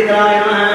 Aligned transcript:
ذكرى 0.00 0.34
يا 0.34 0.69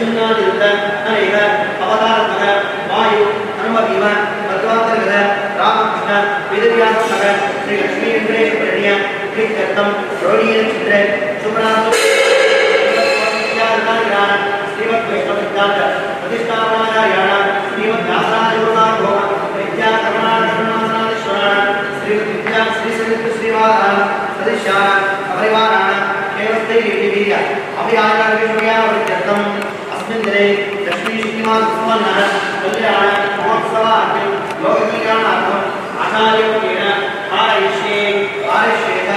விஷ்ணுநாதிருத்த 0.00 0.64
அநேக 1.04 1.36
அவதாரத்மக 1.84 2.44
வாயு 2.90 3.22
ஹனுமபீம 3.58 4.04
பத்வாந்தரகத 4.42 5.14
ராமகிருஷ்ண 5.58 6.10
வேதவியாசமக 6.50 7.24
ஸ்ரீ 7.54 7.76
லட்சுமி 7.78 8.10
வெங்கடேஸ்வரணிய 8.12 8.90
ஸ்ரீ 9.30 9.44
கர்த்தம் 9.48 9.94
ரோடியன் 10.22 10.70
என்ற 10.74 10.92
சுப்ராசு 11.42 11.90
ஸ்ரீமத் 14.70 15.08
வைஷ்ணவித்தாந்த 15.08 15.80
பிரதிஷ்டாபனாச்சாரியான 16.20 17.32
ஸ்ரீமத் 17.66 18.06
வியாசாரோதாரோக 18.08 19.18
வித்யா 19.56 19.90
கருணாகருணாசனாதீஸ்வரான 19.96 21.56
ஸ்ரீ 21.98 22.14
வித்யா 22.22 22.62
ஸ்ரீ 22.76 22.92
சந்தித்து 22.92 23.32
ஸ்ரீவாதான 23.36 23.98
சதிஷான 24.38 24.86
அபரிவாரான 25.30 25.90
கேவஸ்தை 26.38 26.78
வீரிய 26.86 27.34
அபி 27.80 27.96
ஆச்சாரிய 27.98 28.38
விஷ்ணுயா 28.42 28.78
வருத்தம் 28.84 29.46
ಇಸ್ಮಿಂದರೆ 30.08 30.42
ಲಕ್ಷ್ಮೀ 30.84 31.14
ಶ್ರೀನಿವಾಸ 31.16 31.64
ಉತ್ಪನ್ನ 31.70 32.20
ಕಲ್ಯಾಣ 32.60 33.08
ಮಹೋತ್ಸವ 33.38 33.86
ಲೋಕಕಲ್ಯಾಣಾರ್ಥ 34.62 35.50
ಆಚಾರ್ಯೋಗೇಣ 36.02 36.84
ಆರೈಷ್ಯೆ 37.38 37.98
ಆರೈಷ್ಯೇತ 38.52 39.10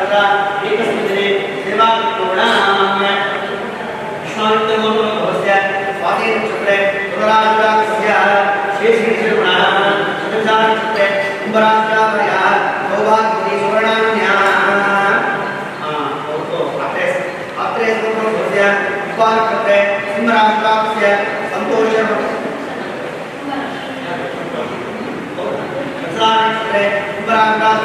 ತದಾ 0.00 0.20
ಏಕಸ್ಮಿಂದರೆ 0.66 1.24
ನಿರ್ವಾಣ 1.58 3.00
ವಿಶ್ವಾಮಿತ್ರಮೋಹನಭವಸ್ಯ 4.20 5.54
ಸ್ವಾತಿ 5.96 6.26
ನಕ್ಷತ್ರೆ 6.34 6.76
ಪುನರಾಜುರಾಕ್ಷಸ್ಯ 7.10 8.10
ಶೇಷಿ 8.76 9.10
ಚತುರ್ಚಾರ 10.20 10.60
ನಕ್ಷತ್ರೆ 10.68 11.06
ಕುಂಭರಾಜ 11.38 12.03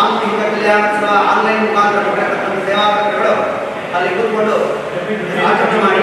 ಸಾಮೂಹಿಕ 0.00 0.42
ಕಲ್ಯಾಣೋತ್ಸವ 0.52 1.06
ಆನ್ಲೈನ್ 1.30 1.62
ಮುಖಾಂತರ 1.64 2.02
ಸೇವಾ 2.04 2.60
ಸೇವಾಕರ್ತರುಗಳು 2.66 3.34
ಅಲ್ಲಿ 3.94 4.10
ಕೂತ್ಕೊಂಡು 4.10 4.54
ಆಚರಣೆ 5.42 5.78
ಮಾಡಿ, 5.82 6.02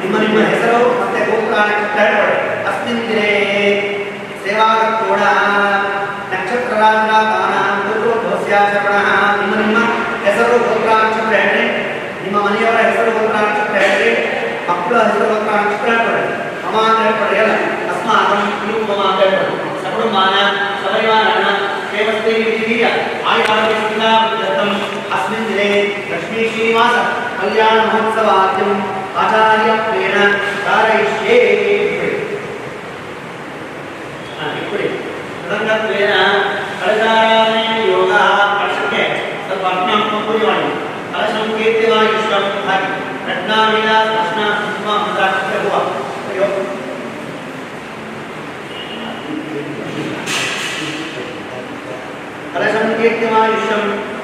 ನಿಮ್ಮ 0.00 0.14
ನಿಮ್ಮ 0.18 0.38
ಹೆಸರು 0.44 0.80
ಮತ್ತೆ 1.00 1.20
ಗೋಪುರಾಣ 1.26 1.68
ನಕ್ಷತ್ರ 1.70 2.18
ಅಸ್ಮಿನ್ 2.68 3.02
ದಿನೇ 3.08 3.30
ಸೇವಾಕರ್ತೋಣ 4.44 5.22
ನಕ್ಷತ್ರ 6.32 6.72
ರಾಜರಾಗಾನ 6.80 7.54
ಗೋಪುರೋದ್ಭವಸ್ಯಾಚರಣ 7.84 8.96
ನಿಮ್ಮ 9.40 9.54
ನಿಮ್ಮ 9.60 9.78
ಹೆಸರು 10.24 10.58
ಗೋಪುರ 10.58 10.90
ನಕ್ಷತ್ರ 11.04 11.34
ನಿಮ್ಮ 12.24 12.36
ಮನೆಯವರ 12.46 12.78
ಹೆಸರು 12.88 13.10
ಗೋಪುರ 13.10 13.36
ನಕ್ಷತ್ರ 13.40 13.76
ಹೇಳ್ರಿ. 13.84 14.12
ಮಕ್ಕಳ 14.68 14.96
ಹೆಸರು 15.02 15.28
ಗೋಪುರ 15.30 15.54
ಅಂತ 16.84 17.00
ಹೇಳ್ಕೊಡ್ರಿ 17.00 17.38
ಅಲ್ಲ? 17.38 17.54
ಅಸ್ಮಾಕಂ 17.92 18.40
ನೀವು 18.66 18.80
श्रीविधिवीर्य 22.30 22.88
आयुर्वेदम् 23.30 24.74
अस्मिन् 25.14 25.46
दिने 25.46 25.70
लक्ष्मीश्रीनिवास 26.10 26.94
कल्याणमहोत्सवाद्यम् 27.40 28.84
आचार्यत्वेन 29.22 30.14
कारयिष्ये 30.66 31.38
रङ्गत्वेन 35.50 36.14
कलचारायणे 36.82 37.64
योगः 37.90 38.26
कर्षके 38.58 39.04
तद्वर्णं 39.48 40.04
कुर्वाणि 40.26 40.70
कलशं 41.14 41.56
कीर्तिवा 41.56 42.02
ईश्वरं 42.10 42.46
धाति 42.66 42.92
रत्नाविना 43.30 43.98
कृष्णा 44.12 44.46
सुष्मा 44.60 44.98
मुद्रा 45.06 45.30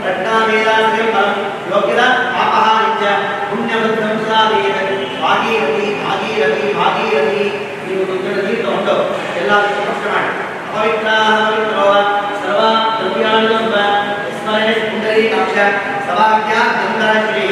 ರತ್ನಾವೇದಾಶ್ರಯಂ 0.04 1.08
ಫಲಂ 1.12 1.36
ಯೋಗ್ಯದ 1.70 2.02
ಪಾಪಃ 2.32 2.66
ನಿತ್ಯ 2.78 3.06
ಪುಣ್ಯಬದ್ಧಂ 3.50 4.14
ಸದಾ 4.20 4.40
ವೇದ 4.50 4.76
ಭಾಗೀರಥಿ 5.20 5.86
ಭಾಗೀರಥಿ 6.02 6.66
ಭಾಗೀರಥಿ 6.78 7.44
ನೀವು 7.84 8.02
ಒಂದು 8.06 8.30
ನೀರು 8.38 8.62
ತಗೊಂಡು 8.64 8.94
ಎಲ್ಲ 9.40 9.50
ಸ್ಪರ್ಶ 9.68 10.02
ಮಾಡಿ. 10.12 10.30
ಅಪವಿತ್ರ 10.68 11.08
ಪವಿತ್ರೋ 11.40 11.86
ಸರ್ವ 12.40 12.62
ದ್ರವ್ಯಾಣುಗಂಬ 12.96 13.76
ಸ್ಮರಣೆ 14.38 14.74
ಪುಂಡರೀಕಾಕ್ಷ 14.84 15.56
ಸವಾಕ್ಯ 16.06 16.54
ಚಂದನ 16.76 17.12
ಶ್ರೀ 17.28 17.46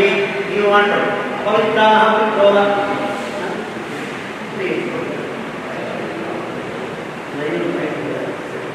ನೀವು 0.50 0.68
ಉಂಟು 0.72 1.00
ಅಪವಿತ್ರ 1.38 1.80
ಪವಿತ್ರೋ 2.06 2.50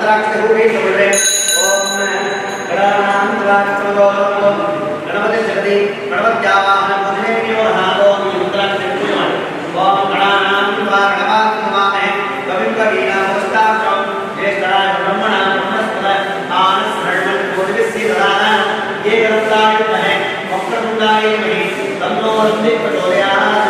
अंतराक्षरूपी 0.00 0.66
प्रभुरे 0.68 1.06
ओम 1.62 1.88
गणानांतराक्षरो 2.68 4.06
गणपति 5.06 5.40
जगति 5.48 5.74
गणपत्यावाहन 6.10 7.02
बुधने 7.02 7.32
नमः 7.48 7.98
ओम 8.04 8.22
अंतराक्षरूपी 8.28 9.08
नमः 9.10 9.82
ओम 9.82 9.98
गणानांतराक्षवाकमामहे 10.12 12.08
कविं 12.46 12.72
कवीना 12.78 13.18
पुस्ताक्षम 13.32 14.00
ज्येष्ठराय 14.38 14.88
ब्रह्मणा 15.02 15.42
ब्रह्मस्पद 15.50 16.22
आनस्मरणं 16.62 17.38
कोटिविस्य 17.56 18.02
ददाना 18.12 18.52
ये 19.08 19.14
गणपताय 19.24 19.76
महे 19.90 20.14
वक्रमुण्डाय 20.54 21.28
महे 21.42 21.60
तन्नो 22.00 22.32
वंदे 22.38 22.72
प्रचोदयात् 22.78 23.69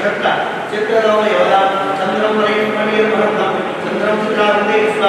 చెట్ల 0.00 0.26
చెట్లలో 0.70 1.14
యోధ 1.30 1.54
చంద్రం 1.98 2.34
వలయం 2.38 2.70
పని 2.70 2.94
చంద్రం 3.84 4.18
సుఖాంతే 4.24 4.78
స్వ 4.90 5.04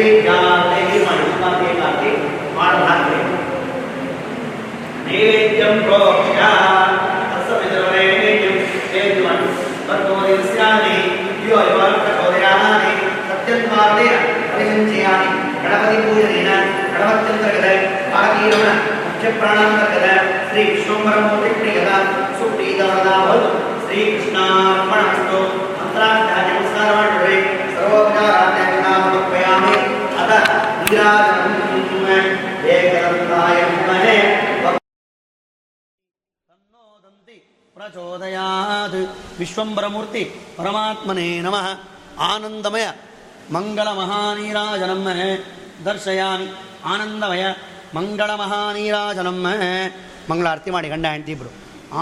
नैवेद्यादेवादिपादेवादि 0.00 2.10
पारधाते 2.56 3.16
नैवेद्यं 5.06 5.74
प्रोक्ष्या। 5.84 6.50
तस्य 7.32 7.52
विद्रवणे 7.60 8.02
नैवेद्यं 8.12 8.56
नैवेद्यं 8.70 9.40
वर्तोदिस्यानि 9.88 10.96
यो 11.44 11.54
अयवार्कचोदयानि 11.64 12.94
सत्यन्वार्तेन 13.28 14.16
परिसञ्चयानि। 14.52 15.28
गणपति 15.62 15.96
पूजनेन 16.04 16.50
गणपत्यन्तर्गत 16.92 17.66
पाकीरमण 18.16 18.76
मुख्यप्राणान्तर्गत 19.04 20.20
श्री 20.50 20.62
विश्वम्बरमूर्ति 20.72 21.50
प्रियता 21.60 21.96
सुप्रीतवरदा 22.40 23.14
भवतु। 23.24 23.50
श्रीकृष्णार्पणस्तु 23.86 25.38
मन्त्राध्याय 25.78 26.42
नमस्कारः 26.48 27.00
ನೀರಾಜನಂ 30.89 31.53
ಏಕದಂತಾಯ 32.75 33.57
ವಿದ್ಮಹೇ 33.63 34.17
ತನ್ನೋದಂತಿ 36.49 37.37
ಪ್ರಚೋದಯಾತ್ 37.75 38.99
ವಿಶ್ವಂಬರಮೂರ್ತಿ 39.39 40.23
ಪರಮಾತ್ಮನೇ 40.57 41.27
ನಮಃ 41.39 41.67
ಆನಂದಮಯ 42.25 42.85
ಮಂಗಳ 43.53 43.87
ಮಹಾನೀರಾಜನಂ 43.93 45.01
ದರ್ಶಯಾಮಿ 45.85 46.47
ಆನಂದಮಯ 46.85 47.43
ಮಂಗಳ 47.95 48.31
ಮಹಾನೀರಾಜನಂ 48.35 49.37
ಮಂಗಳಾರತಿ 50.29 50.71
ಮಾಡಿ 50.71 50.87
ಗಂಡ 50.89 51.05
ಹೆಂಡತಿ 51.05 51.31
ಇಬ್ರು 51.31 51.51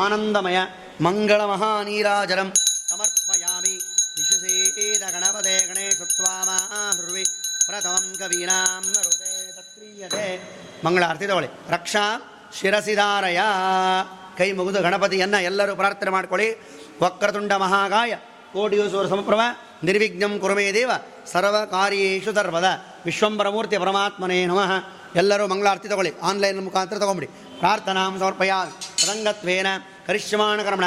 ಆನಂದಮಯ 0.01 0.57
ಮಂಗಳ 1.01 1.41
ಮಹಾನೀರಾಜನಂ 1.45 2.49
ಸಮರ್ಪಯಾಮಿ 2.91 3.73
ವಿಶುಸೇದ 4.17 5.03
ಗಣಪತೆ 5.13 5.55
ಗಣೇಶತ್ವಾಮಾಹೃವಿ 5.67 7.23
ಪ್ರಥಮಂ 7.68 8.14
ಕವೀನಾಂ 8.18 8.84
ನರುದೇ 8.88 9.52
ತತ್ರೀಯತೆ 9.56 10.26
ಮಂಗಳಾರತಿ 10.84 11.26
ತಗೊಳ್ಳಿ 11.26 11.48
ರಕ್ಷಾ 11.68 12.04
ಶಿರಸಿದಾರಯ 12.60 13.40
ಕೈ 14.38 14.52
ಮುಗಿದು 14.52 14.82
ಗಣಪತಿಯನ್ನ 14.82 15.34
ಎಲ್ಲರೂ 15.34 15.76
ಪ್ರಾರ್ಥನೆ 15.76 16.10
ಮಾಡ್ಕೊಳ್ಳಿ. 16.10 16.48
ವಕ್ರತುಂಡ 17.02 17.52
ಮಹಾಗಾಯ। 17.52 18.14
ಕೋಟಿಯು 18.52 18.90
ಸೂರ 18.90 19.08
ಸಮಪ್ರಭ। 19.08 19.40
ನಿರ್ವಿಘ್ನಂ 19.84 20.38
ಕುರುಮೇ 20.38 20.72
ದೇವ। 20.74 20.90
ಸರ್ವ 21.32 21.64
ಕಾರ್ಯೇಶು 21.64 22.32
ಸರ್ವದ। 22.32 22.68
ವಿಶ್ವಂಬರಮೂರ್ತಿ 23.04 23.78
ಪರಮಾತ್ಮನೇ 23.78 24.46
ನಮಃ। 24.46 24.72
ಎಲ್ಲರೂ 25.16 25.46
ಮಂಗಳಾರತಿ 25.46 25.88
ತಗೊಳ್ಳಿ 25.88 26.20
ಆನ್ಲೈನ್ 26.20 26.64
ಮುಖಾಂತರ 26.64 26.98
ತಗೊಂಬಿಡಿ। 26.98 27.58
ಪ್ರಾರ್ಥನಾಂ 27.58 28.18
ಸಮರ್ಪಯ 28.18 28.52
ತದಂಗತ್ವೇನ 28.96 29.66
ಕರಿಷ್ಯಮಾಣ 30.06 30.62
ಕರ್ಮಣ। 30.62 30.84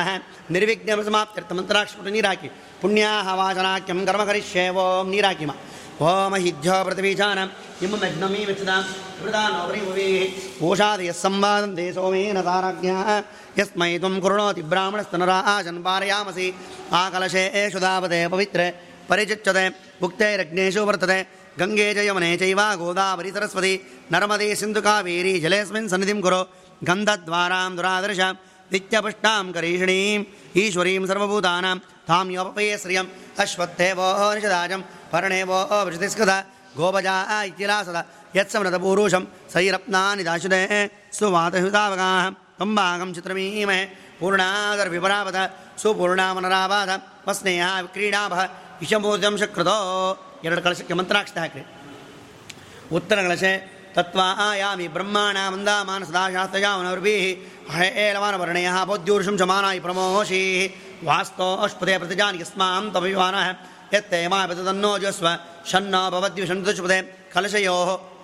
ನಿರ್ವಿಘ್ನ 0.52 1.02
ಸಮಾಪ್ತಿರ್ಥ 1.02 1.52
ಮಂತ್ರಾಕ್ಷಿ 1.52 2.12
ನೀರಾಕಿ। 2.12 2.50
ಪುಣ್ಯಾಹ 2.82 3.34
ವಾಚನಾಕ್ಯಂ 3.34 4.06
ಕರ್ಮ 4.06 4.24
ಕರಿಷ್ಯೇವೋಂ 4.24 5.10
ನೀರಾಕಿಮ 5.10 5.52
ओम 6.02 6.36
ओषादयः 10.64 11.12
संवादं 11.12 11.76
दे 11.76 11.94
सोमेन 11.94 12.38
यस्मै 13.60 14.00
त्वं 14.00 14.20
कुणोति 14.20 14.62
ब्राह्मणस्तनरा 14.62 15.36
आशन् 15.36 15.84
पारयामसि। 15.84 16.56
आकलशे 16.94 17.48
एषु 17.48 17.80
दावते 17.80 18.28
पवित्रे 18.28 18.74
परिचिच्यते। 19.10 19.70
भुक्तेरज्ञेषु 20.02 20.86
वर्तते। 20.86 21.26
गङ्गे 21.60 21.94
च 21.94 21.98
यमने 21.98 22.38
गोदावरी 22.54 23.32
सरस्वती। 23.32 23.80
नर्मदे 24.12 24.56
सिन्धुकावेरी 24.56 25.40
जलेऽस्मिन् 25.40 25.90
सन्निधिं 25.90 26.22
कुरु। 26.22 26.44
गन्धद्वारां 26.84 27.76
दुरादृशां। 27.76 28.34
नित्यपुष्टां 28.74 29.52
करीषिणीम्। 29.52 30.24
ईश्वरीं 30.58 31.08
सर्वभूतानां। 31.08 31.78
धाम्यपये 31.78 32.78
श्रियम्। 32.78 33.08
अश्वत्थे 33.40 33.94
ಪರ್ಣೇವೋ 35.11 35.59
ವೃಷತಿಸ್ಕೃತ 35.85 36.33
ಗೋಪಜಾ 36.77 37.17
ಇತಿಲಾಸದ 37.51 37.99
ಯತ್ಸಮೃತ 38.37 38.77
ಪೂರುಷಂ 38.77 39.23
ಸೈರಪ್ನಾನಿ 39.53 40.25
ದಾಶುದೇ 40.25 40.61
ಸುವಾತಹುತಾವಗಾಹ 41.13 42.25
ಕಂಬಾಗಂ 42.59 43.11
ಚಿತ್ರಮೀಮಹೆ 43.15 43.81
ಪೂರ್ಣಾದರ್ವಿಪರಾಪದ 44.21 45.39
ಸುಪೂರ್ಣಾಮನರಾಪಾದ 45.83 46.91
ವಸ್ನೇಹ 47.29 47.65
ಕ್ರೀಡಾಭ 47.95 48.35
ಇಶಮೂರ್ಜಂ 48.83 49.35
ಶಕೃತೋ 49.39 49.77
ಎರಡು 50.45 50.61
ಕಳಶಕ್ಕೆ 50.63 50.95
ಮಂತ್ರಾಕ್ಷತೆ 50.95 51.41
ಹಾಕ್ರಿ 51.41 51.63
ಉತ್ತರ 52.97 53.19
ಕಳಶೆ 53.23 53.53
ತತ್ವ 53.97 54.21
ಆಯಾಮಿ 54.47 54.87
ಬ್ರಹ್ಮಾಣ 54.89 55.37
ಮಂದಾಮಾನ 55.53 56.05
ಸದಾಶಾಸ್ತ್ರಯಾಮನವರ್ಭಿ 56.05 57.15
ಹೇಲಮಾನವರ್ಣಯ 57.97 58.71
ಬೌದ್ಯೂರ್ಷಂ 58.87 59.37
ಶಮಾನಾಯಿ 59.39 59.81
ಪ್ರಮೋಷಿ 59.81 60.41
ವಾಸ್ತೋ 61.05 61.49
ಅಶ್ಪತೆ 61.63 61.95
ಪ್ರತಿಜಾನಿ 61.99 62.39
ಯಸ್ಮಾಂ 62.39 62.85
ತಮಯುವಾನ 62.93 63.37
ಯತ್ತೆ 63.93 64.29
ಮಾಪಿತನ್ನೋ 64.29 64.99
ಜಸ್ವ 64.99 65.27
ಶನ್ನ 65.73 65.95
ಭವದ್ಯುಷಂತುಷ್ಪದೆ 66.11 66.99
ಕಲಶಯೋ 67.33 67.77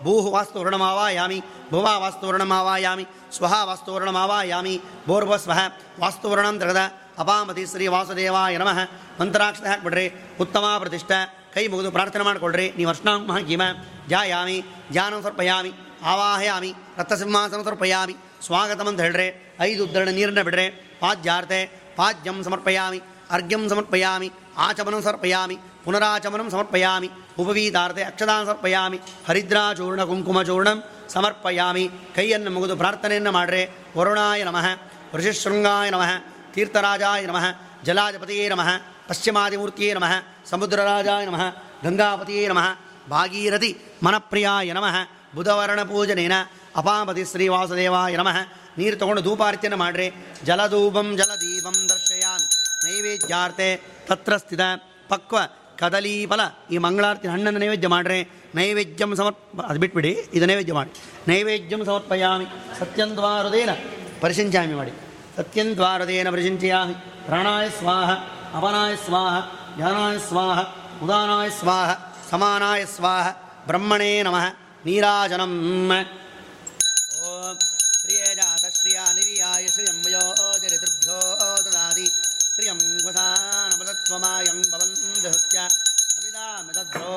ಭೂಹು 0.02 0.30
ವಾಸ್ತುವರ್ಣಮಾವಾಯಾಮಿ 0.30 1.40
ಭುವಾ 1.70 1.98
ವಾಸ್ತುವರ್ಣಮಾವಾಯಾಮಿ 1.98 3.04
ಸ್ವಹ 3.32 3.54
ವಾಸ್ತುವರ್ಣಮಾವಾಯಾಮಿ 3.64 4.78
ಭೂರ್ಭಸ್ವಃ 5.06 5.60
ವಾಸ್ತುವರ್ಣಂ 6.00 6.58
ತಗದ 6.58 6.80
ಅಪಾಮತಿ 7.18 7.66
ಶ್ರೀ 7.66 7.86
ವಾಸುದೇವಾಯ 7.86 8.58
ನಮಃ 8.58 8.78
ಮಂತ್ರಾಕ್ಷರ 9.20 9.66
ಹಾಕ್ಬಿಡ್ರಿ 9.66 10.06
ಉತ್ತಮ 10.40 10.64
ಪ್ರತಿಷ್ಠ 10.78 11.12
ಕೈ 11.54 11.66
ಮುಗಿದು 11.68 11.90
ಪ್ರಾರ್ಥನೆ 11.90 12.24
ಮಾಡಿಕೊಳ್ರಿ 12.24 12.72
ನೀವು 12.76 12.90
ಅರ್ಶನಾಮ 12.90 13.32
ಹಾಕಿಮ 13.32 13.62
ಜಾಯಾಮಿ 14.08 14.60
ಧ್ಯಾನ 14.92 15.14
ಸಮರ್ಪಯಾಮಿ 15.20 15.72
ಆವಾಹಯಾಮಿ 16.04 16.74
ರಕ್ತಸಿಂಹಾಸನ 16.98 17.62
ಸಮರ್ಪಯಾಮಿ 17.62 18.14
ಸ್ವಾಗತಂ 18.46 18.88
ಅಂತ 18.88 19.00
ಹೇಳ್ರಿ 19.00 19.26
ಐದು 19.60 19.84
ಉದ್ದರಣ 19.84 20.08
ನೀರನ್ನ 20.08 20.42
ಬಿಡ್ರೆ 20.42 20.70
ಪಾದ್ಯಾರ್ತೆ 21.00 21.60
ಪಾದ್ಯಂ 21.96 22.42
ಸಮರ್ಪಯಾಮಿ 22.42 23.00
ಅರ್ಘ್ಯಂ 23.30 23.62
ಸಮರ್ಪಯಾಮಿ 23.68 24.28
ಆಚಮನಂ 24.58 25.02
ಸಮರ್ಪಯಾಮಿ 25.02 25.56
ಪುನರಾಚಮನಂ 25.84 26.48
ಸಮರ್ಪಯಾಮಿ 26.50 27.08
ಉಪವೀತಾರ್ತೆ 27.38 28.02
ಅಕ್ಷದಾನ 28.02 28.42
ಸಮರ್ಪಯಾಮಿ 28.44 28.98
ಹರಿದ್ರಾಚೂರ್ಣ 29.28 30.02
ಕುಂಕುಮಚೂರ್ಣಂ 30.04 30.78
ಸಮರ್ಪಯಾಮಿ 31.08 31.84
ಕೈಯನ್ನು 32.16 32.50
ಮುಗಿದು 32.50 32.76
ಪ್ರಾರ್ಥನೆಯನ್ನು 32.76 33.32
ಮಾಡ್ರೆ 33.32 33.62
ವರುಣಾಯ 33.96 34.42
ನಮಃ 34.44 34.66
ಋಷಿಶೃಂಗಾಯ 35.16 35.88
ನಮಃ 35.90 36.12
ತೀರ್ಥರಾಜಾಯ 36.54 37.26
ನಮಃ 37.26 37.46
ಜಲಾಧಿಪತಿಯೇ 37.84 38.46
ನಮಃ 38.48 38.70
ಪಶ್ಚಿಮಾದಿಮೂರ್ತಿಯೇ 39.08 39.92
ನಮಃ 39.94 40.14
ಸಮುದ್ರರಾಜಾಯ 40.50 41.22
ನಮಃ 41.26 41.44
ಗಂಗಾಪತಿಯೇ 41.84 42.44
ನಮಃ 42.48 42.68
ಭಾಗೀರಥಿ 43.10 43.70
ಮನಪ್ರಿಯಾಯ 44.02 44.72
ನಮಃ 44.72 44.96
ಬುಧವರ್ಣ 45.34 45.82
ಪೂಜನೇನ 45.82 46.34
ಅಪಾಪತಿ 46.76 47.24
ಶ್ರೀ 47.24 47.46
ವಾಸುದೇವಾಯ 47.48 48.16
ನಮಃ 48.16 48.38
ನೀರು 48.78 48.96
ತಗೊಂಡು 48.96 49.22
ಧೂಪಾರ್ತಿಯನ್ನು 49.22 49.78
ಮಾಡ್ರಿ 49.78 50.08
ಜಲಧೂಪಂ 50.44 51.08
ಜಲದೀಪಂ 51.16 51.78
ದರ್ಶಯಾಮಿ 51.88 52.55
ನೈವೇದ್ಯಾರ್ತೆ 52.87 53.81
ತತ್ರ 54.07 54.37
ಸ್ಥಿತ 54.37 54.59
ಪಕ್ವ 55.09 55.37
ಕದಲೀಫಲ 55.77 56.39
ಈ 56.71 56.77
ಮಂಗಳಾರತಿ 56.77 57.27
ಹಣ್ಣನ್ನು 57.27 57.59
ನೈವೇದ್ಯ 57.59 57.87
ಮಾಡ್ರೆ 57.87 58.29
ನೈವೇದ್ಯಂ 58.55 59.15
ಸಮರ್ಪ, 59.15 59.61
ಅದು 59.61 59.79
ಬಿಟ್ಬಿಡಿ, 59.79 60.11
ಇದು 60.33 60.45
ನೈವೇದ್ಯ 60.45 60.73
ಮಾಡಿ. 60.73 60.91
ನೈವೇದ್ಯಂ 61.27 61.85
ಸಮರ್ಪಯಾಮಿ, 61.85 62.45
ಸತ್ಯಂದ್ವಾರದೇನ 62.79 63.69
ಪರಿಶಿಂಚಾಮಿ 64.21 64.73
ಮಾಡಿ. 64.73 64.91
ಸತ್ಯಂದ್ವಾರದೇನ 65.37 66.29
ಪರಿಶಿಂಚಯಾಮಿ, 66.29 66.93
ಪ್ರಾಣಾಯ 67.25 67.69
ಸ್ವಾಹ, 67.69 68.11
ಅವನಾಯ 68.53 68.95
ಸ್ವಾಹ, 68.95 69.45
ಜ್ಞಾನಾಯ 69.75 70.17
ಸ್ವಾಹ, 70.17 70.59
ಉದಾನಾಯ 71.03 71.49
ಸ್ವಾಹ, 71.49 71.89
ಸಮಾನಾಯ 72.29 72.85
ಸ್ವಾಹ, 72.85 73.27
ಬ್ರಹ್ಮಣೇ 73.67 74.23
ನಮಃ, 74.23 74.45
ನೀರಾಜನಂ. 74.85 75.91
ಓಂ. 77.21 77.57
ಶ್ರಿಯ 78.01 78.35
ಜಾತ 78.35 78.73
ಶ್ರಿಯ 78.79 78.99
ನಿರಿಯಾಯ 79.15 79.67
ಶ್ರಿಯಂ 79.67 80.09
ಯೋಜರಿತೃಭ್ಯೋ 80.09 80.57
ಜರಿತೃಭ್ಯೋ 80.57 81.55
ಶ್ರಿಯಂ 81.61 82.26
ವಸಾನಮದತ್ವಮಾಯಂ 82.57 84.61
ಭವಂತ 84.71 85.33
ಸತ್ಯ 85.33 85.57
ಸಮಿದಾಮಿದದ್ರೋ 86.13 87.11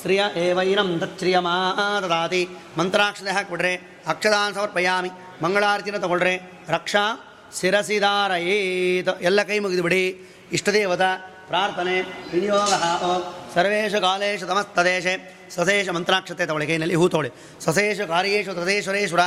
ಶ್ರಿಯ 0.00 0.22
ಏವೈನಂ 0.36 1.00
ತತ್ಶ್ರಿಯಮಾ 1.00 2.00
ದದಾತಿ 2.00 2.48
ಮಂತ್ರಾಕ್ಷತೆ 2.78 3.30
ಹಾಕಿಬಿಡ್ರೆ 3.30 4.02
ಅಕ್ಷದಾನ್ 4.06 4.54
ಸಮರ್ಪಯಾಮಿ 4.54 5.10
ಮಂಗಳಾರತಿನ 5.42 5.96
ತಗೊಳ್ರೆ 5.96 6.62
ರಕ್ಷಾ 6.68 7.32
ಶಿರಸಿದಾರಯೇತ 7.58 9.08
ಎಲ್ಲ 9.22 9.42
ಕೈ 9.42 9.58
ಮುಗಿದು 9.58 9.82
ಬಿಡಿ 9.82 10.30
ಇಷ್ಟದೇವತ 10.52 11.02
ಪ್ರಾರ್ಥನೆ 11.49 11.95
ವಿನಿಯೋಗ 12.31 12.71
ಸರ್ವೇಷು 13.53 13.99
ಕಾಲೇಶು 14.01 14.45
ತಮಸ್ತದೇಶೆ 14.47 15.13
ಸಸೇಷ 15.49 15.89
ಮಂತ್ರಾಕ್ಷತೆ 15.89 16.45
ತಗೊಳ್ಳಿ 16.45 16.67
ಕೈನಲ್ಲಿ 16.67 16.95
ಹೂ 16.95 17.05
ತಗೊಳ್ಳಿ 17.07 17.31
ಸಸೇಷು 17.61 18.05
ಕಾರ್ಯೇಶು 18.07 18.53
ತದೇಶ್ವರೇಶ್ವರ 18.53 19.23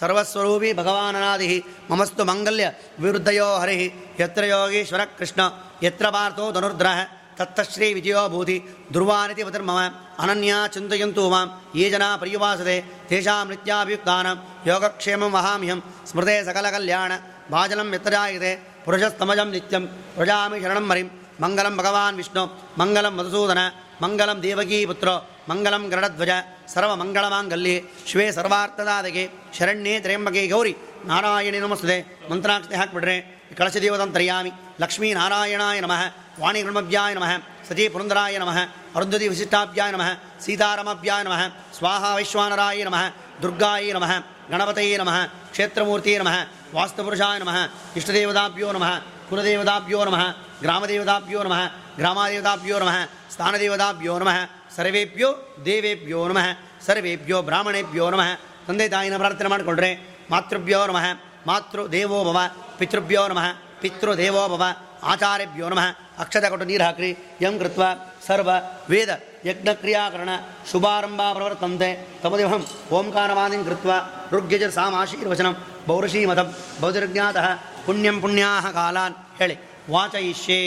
ಸರ್ವಸ್ವರೂಪಿ 0.00 0.70
ಭಗವಾನನಾದಿ 0.72 1.48
ಮಮಸ್ತು 1.90 2.24
ಮಂಗಲ್ಯ 2.24 2.66
ವಿರುದ್ಧಯೋ 3.00 3.48
ಹರಿ 3.58 3.76
ಯತ್ರ 4.20 4.44
ಯೋಗೀಶ್ವರ 4.46 5.04
ಕೃಷ್ಣ 5.18 5.40
ಯತ್ರ 5.82 6.06
ಪಾರ್ಥೋ 6.10 6.46
ಧನುರ್ಧ್ರ 6.52 6.90
ತತ್ತಶ್ರೀ 7.38 7.88
ವಿಜಯೋ 7.92 8.22
ಭೂತಿ 8.28 8.56
ದುರ್ವಾನಿತಿ 8.94 9.42
ಪತಿರ್ಮಮ 9.44 9.80
ಅನನ್ಯ 10.20 10.54
ಚಿಂತಯಂತು 10.72 11.22
ಮಾಂ 11.30 11.46
ಯೇ 11.76 11.86
ಜನ 11.90 12.04
ಪರ್ಯುವಾಸತೆ 12.16 12.74
ತೇಷಾಂ 13.08 13.46
ನಿತ್ಯಾಭಿಯುಕ್ತಾನಾಂ 13.48 14.38
ಯೋಗಕ್ಷೇಮಂ 14.68 15.32
ವಹಾಮ್ಯಹಂ 15.32 15.80
ಸ್ಮೃತೆ 16.06 16.36
ಸಕಲ 16.44 16.68
ಕಲ್ಯಾಣ 16.70 17.12
ಭಾಜನಂ 17.52 17.88
ಯತ್ತಜಾಯತೆ 17.94 18.52
ಪುರುಷಸ್ತಮಜಂ 18.84 19.48
ನಿತ್ಯಂ 19.50 19.84
ಪ್ರಜಾಮಿ 20.16 20.58
ಶರಣಂ 20.62 20.86
ಮರಿಂ 20.86 21.08
ಮಂಗಲಂ 21.40 21.76
ಭಗವಾನ್ 21.76 22.16
ವಿಷ್ಣು 22.16 22.58
ಮಂಗಲಂ 22.78 23.16
ಮಧುಸೂದನ 23.16 23.58
ಮಂಗಲಂ 24.02 24.42
ದೇವಕೀ 24.42 24.86
ಪುತ್ರ 24.86 25.08
ಮಂಗಲಂ 25.48 25.88
ಗರುಡಧ್ವಜ 25.88 26.30
ಸರ್ವಮಂಗಳಮಾಂಗಲ್ಯೆ 26.74 27.82
ಶಿವೇ 28.06 28.32
ಸರ್ವಾರ್ಥದಾದಗೆ 28.32 29.28
ಶರಣ್ಯೇ 29.58 30.00
ತ್ರ್ಯಂಬಕೆ 30.00 30.46
ಗೌರಿ 30.46 30.74
ನಾರಾಯಣಿ 31.04 31.58
ನಮಸ್ತದೆ 31.58 32.28
ಮಂತ್ರಾಕ್ಷತೆ 32.30 32.76
ಹಾಕ್ಬಿಡ್ರೆ 32.76 33.16
ಕಳಶ 33.56 33.76
ದೇವತಂತರ್ಯಾಮಿ 33.76 34.50
ಲಕ್ಷ್ಮೀ 34.80 35.14
ನಾರಾಯಣಾಯ 35.14 35.80
ನಮಃ 35.80 36.02
ವಾಣಿ 36.40 36.62
ಬ್ರಹ್ಮವ್ಯಾಯ 36.62 37.14
ನಮಃ 37.14 37.32
ಸತಿ 37.68 37.88
ಪುರಂದರಾಯ 37.88 38.38
ನಮಃ 38.38 38.58
ಅರುಂಧತಿ 38.96 39.28
ವಿಶಿಷ್ಟಾಭ್ಯಾಯ 39.28 39.90
ನಮಃ 39.90 40.10
ಸೀತಾರಾಮಭ್ಯಾಯ 40.44 41.22
ನಮಃ 41.22 41.42
ಸ್ವಾಹ 41.78 42.14
ವೈಶ್ವಾನರಾಯ 42.14 42.84
ನಮಃ 42.84 43.04
ದುರ್ಗಾಯ 43.42 43.92
ನಮಃ 43.92 44.12
ಗಣಪತಯೇ 44.50 44.96
ನಮಃ 44.96 45.26
ಕ್ಷೇತ್ರಮೂರ್ತಿಯೇ 45.50 46.18
ನಮಃ 46.18 46.36
ವಾಸ್ತುಪುರುಷಾಯ 46.74 47.38
ನಮಃ 47.38 47.58
ಇಷ್ಟದೇವತಾಭ್ಯೋ 47.96 48.72
ನಮಃ 48.72 48.92
ಕುಲದೇವತಾಭ್ಯೋ 49.28 50.04
ನಮಃ 50.04 50.22
ಗ್ರಾಮದೇವತಾಭ್ಯೋ 50.60 51.42
ನಮಃ 51.42 51.66
ಗ್ರಾಮದೇವತಾಭ್ಯೋ 51.96 52.78
ನಮಃ 52.78 52.96
ಸ್ಥಾನದೇವತಾಭ್ಯೋ 53.30 54.18
ನಮಃ 54.18 54.38
ಸರ್ವೇಭ್ಯೋ 54.76 55.28
ದೇವೇಭ್ಯೋ 55.64 56.28
ನಮಃ 56.28 56.46
ಸರ್ವೇಭ್ಯೋ 56.86 57.42
ಬ್ರಾಹ್ಮಣೇಭ್ಯೋ 57.42 58.10
ನಮಃ 58.10 58.30
ತಂದೆ 58.66 58.88
ತಾಯಿನ 58.88 59.16
ಪ್ರಾರ್ಥನೆ 59.16 59.48
ಮಾಡಿಕೊಂಡ್ರೆ 59.48 59.90
ಮಾತೃಭ್ಯೋ 60.30 60.86
ನಮಃ 60.86 61.06
ಮಾತೃ 61.46 61.86
ದೇವೋ 61.92 62.24
ಭವ 62.24 62.38
ಪಿತೃಭ್ಯೋ 62.78 63.28
ನಮಃ 63.28 63.46
ಪಿತೃ 63.80 64.14
ದೇವೋ 64.14 64.48
ಭವ 64.48 64.64
ಆಚಾರ್ಯಭ್ಯೋ 65.02 65.68
ನಮಃ 65.68 65.86
ಅಕ್ಷತ 66.18 66.44
ಕೊಟ್ಟು 66.44 66.66
ನೀರು 66.66 66.84
ಹಾಕ್ರಿ 66.84 67.10
ಯಂ 67.42 67.58
ಕೃತ್ವ 67.58 67.82
ಸರ್ವ 68.26 68.50
ವೇದ 68.90 69.10
ಯಜ್ಞಕ್ರಿಯಾಕರಣ 69.46 70.30
ಶುಭಾರಂಭ 70.72 71.20
ಪ್ರವರ್ತಂತೆ 71.32 72.06
ತಮದೇವಂ 72.22 72.62
ಓಂಕಾರವಾದಿಂ 72.92 73.64
ಕೃತ್ವ 73.64 73.90
ಋಗ್ಯಜ 74.32 74.64
ಸಾಮಾಶೀರ್ವಚನಂ 74.64 75.54
ಪೌರುಷೀಮತಂ 75.86 76.48
ಬೌದ್ಧಜ್ಞಾತಃ 76.80 77.46
ಪುಣ್ಯಂ 77.85 78.21
ಪುಣ್ಯಾಹ 78.21 78.71
ಕಾಲಾನ್. 78.71 79.15
ಹೇಳಿ. 79.37 79.57
ವಾಚಯಿಷ್ಯೆ 79.91 80.59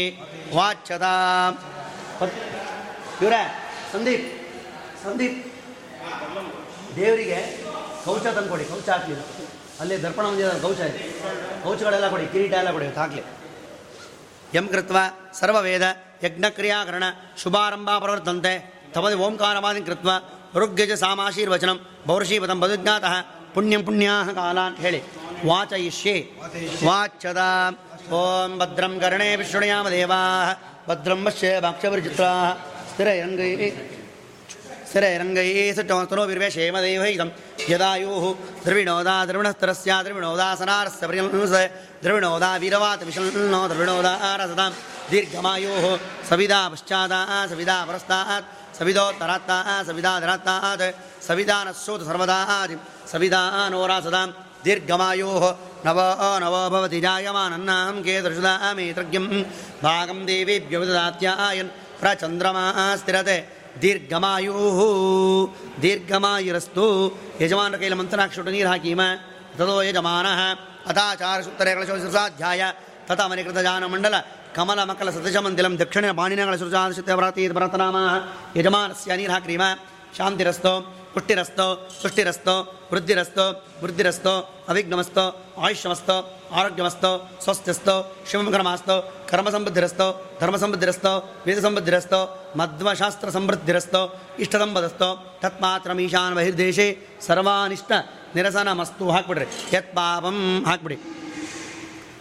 ವಾಚದ 0.54 1.06
ಇವರ, 3.22 3.32
ಸಂದೀಪ್ 3.92 4.26
ಸಂದೀಪ್. 5.04 5.38
ದೇವರಿಗೆ 6.96 7.64
ಕೌಚ 8.04 8.26
ತಂದು 8.26 8.48
ಕೊಡಿ 8.48 8.64
ಕೌಚ 8.64 8.88
ಹಾಕಲಿ 8.88 9.14
ಅಲ್ಲಿ 9.80 10.02
ದರ್ಪಣ 10.02 10.24
ಹೊಂದಿದ 10.24 10.48
ಕೌಚ 10.48 10.80
ಇದೆ. 10.80 10.98
ಕೌಚಗಳೆಲ್ಲ 11.62 12.08
ಕೊಡಿ, 12.08 12.26
ಕಿರೀಟ 12.26 12.52
ಎಲ್ಲ 12.52 12.70
ಕೊಡಿ 12.70 12.86
ಹಾಕ್ಲಿ. 12.86 13.22
ಯಂ 14.54 14.68
ಕೃತ್ವ 14.68 14.96
ಸರ್ವವೇದ 15.32 15.82
ಯಜ್ಞಕ್ರಿಯಾಕರಣ 16.24 17.04
ಶುಭಾರಂಭ 17.42 17.90
ಪ್ರವರ್ತಂತೆ. 17.98 18.52
ತಮದಿ 18.94 19.14
ಓಂಕಾರವಾದಿ 19.14 19.80
ಕೃತ್ವ 19.80 20.10
ಋಗ್ಗಜ 20.54 20.92
ಸಾಮಾಶೀರ್ವಚನಂ 20.92 21.86
ಬೌರ್ಷೀಪದಂ 22.06 22.60
ಬದುಜ್ಞಾತಃ. 22.60 23.14
ಪುಣ್ಯಂ 23.54 23.82
ಪುಣ್ಯಾಹ 23.84 24.30
ಕಾಲಾನ್. 24.30 24.76
ಹೇಳಿ. 24.76 25.02
वाचयिष्ये 25.44 26.16
वाचदा 26.82 27.50
ॐ 28.12 28.58
भद्रं 28.58 28.98
कर्णे 29.02 29.28
विष्णुयामदेवाः 29.40 30.48
भद्रं 30.88 31.24
पश्ये 31.24 31.50
भक्षपरिचित्राः 31.64 32.40
स्थिरैरङ्गैः 32.90 33.62
स्थिरैरङ्गैः 34.90 35.58
सुचोस्तनोभिर्वेशेमदेवैदं 35.78 37.30
यदायुः 37.72 38.24
द्रविणोदा 38.66 39.14
द्रविणस्तरस्या 39.30 39.96
द्रविणोदासनारस्य 40.06 41.06
प्रियंस 41.10 41.54
द्रविणोदा 42.04 42.50
वीरवात् 42.62 43.06
विशन्नो 43.08 43.60
द्रविणोदारसदां 43.70 44.70
दीर्घमायोः 45.10 45.84
सविदा 46.30 46.60
पश्चादा 46.72 47.20
सविदा 47.52 47.76
परस्तात् 47.88 48.48
सविदोत्तरात्ता 48.78 49.56
सविदा 49.88 50.12
धरात्तात् 50.24 50.84
सविदा 51.28 51.56
नः 51.66 51.78
सर्वदा 52.08 52.38
सविदा 53.12 53.42
नोरा 53.72 54.00
सदां 54.06 54.28
ದೀರ್ಘಮಾಯೋः 54.65 55.45
ನವ 55.85 55.99
ನವೋ 56.39 56.69
ಭವತಿ 56.69 56.99
ಜಾಯಮಾನನ್ನಾಂ 57.01 58.03
ಕೇತೃಷುದಾಮೇತ್ರಜ್ಞಂ 58.03 59.25
ಭಾಗಂ 59.83 60.27
ದೇವೇಭ್ಯೋ 60.27 60.87
ದದಾತ್ಯಾಯನ್ 60.87 61.69
ಪ್ರಚಂದ್ರಮಾ 61.99 62.95
ಸ್ಥಿರತೆ 62.95 63.37
ದೀರ್ಘಮಾಯೂ 63.81 64.53
ದೀರ್ಘಮಾಯುರಸ್ತು 65.81 66.85
ಯಜಮಾನರ 67.41 67.77
ಕೈಲಿ 67.77 67.95
ಮಂತ್ರಾಕ್ಷುಟ 67.95 68.47
ನೀರು 68.47 68.69
ಹಾಕೀಮ 68.69 69.01
ತದೋ 69.57 69.81
ಯಜಮಾನಃ 69.81 70.39
ಅಥಾಚಾರ 70.89 71.41
ಸುತ್ತರೆ 71.41 71.75
ಕಳಶೋಸಾಧ್ಯಾಯ 71.75 72.63
ತಥಾ 73.07 73.27
ಮನಿಕೃತ 73.27 73.57
ಜಾನಮಂಡಲ 73.57 74.15
ಕಮಲ 74.55 74.83
ಮಕಲ 74.83 75.09
ಸದೃಶಮಂದಿಲಂ 75.09 75.79
ದಕ್ಷಿಣ 75.79 76.11
ಪಾಣಿನಗಳ 76.11 76.55
ಸೃಜಾಶಿತ 76.55 77.09
ವ್ರತಿ 77.09 77.49
ಭರತನಾಮ 77.49 77.97
ಯಜಮಾನಸ್ಯ 78.57 79.15
ನೀರು 79.15 79.31
ಹಾಕ್ರೀಮ 79.31 79.61
ಶಾಂತಿರಸ್ತೋ 80.17 80.73
ಪುಷ್ಟಿರಸ್ತೋ 81.18 81.88
ತುಷ್ಟಿರಸ್ತೋ 82.02 82.80
ವೃದ್ಧಿರಸ್ತೋ 82.92 83.64
ವೃದ್ಧಿರಸ್ತೋ, 83.82 84.64
ಅವಿಘ್ನಮಸ್ತೋ, 84.68 85.54
ಆಯುಷ್ಯಮಸ್ತೋ, 85.58 86.42
ಆರೋಗ್ಯಮಸ್ತೋ 86.52 87.30
ಸ್ವಸ್ಥ್ಯಸ್ತೋ 87.42 88.16
ಶಿವಕರ್ಮಾಸ್ತೋ 88.30 89.26
ಕರ್ಮಸಂಬುದ್ಧಿರಸ್ತೋ, 89.30 90.36
ಧರ್ಮಸಂಬುದ್ಧಿರಸ್ತೋ, 90.40 91.34
ವೇದಸಂಬುದ್ಧಿರಸ್ತೋ 91.46 91.60
ಸಂಬುದ್ಧಿರಸ್ತೋ 91.60 92.50
ವೇದ 92.54 92.60
ಮಧ್ವಶಾಸ್ತ್ರ 92.60 93.30
ಸಮೃದ್ಧಿರಸ್ತೋ 93.30 94.20
ಇಷ್ಟ 94.38 94.56
ತತ್ಮಾತ್ರ 95.42 96.00
ಈಶಾನ್ 96.00 96.34
ಬಹಿರ್ದೇಶೆ, 96.34 96.98
ಸರ್ವಾನಿಷ್ಟ 97.20 97.92
ನಿರಸನ 98.34 98.72
ಮಸ್ತು 98.72 99.10
ಹಾಕ್ಬಿಡ್ರಿ. 99.10 99.76
ಯತ್ 99.76 99.94
ಪಾಪಂ 99.94 100.64
ಹಾಕ್ಬಿಡಿ. 100.66 100.96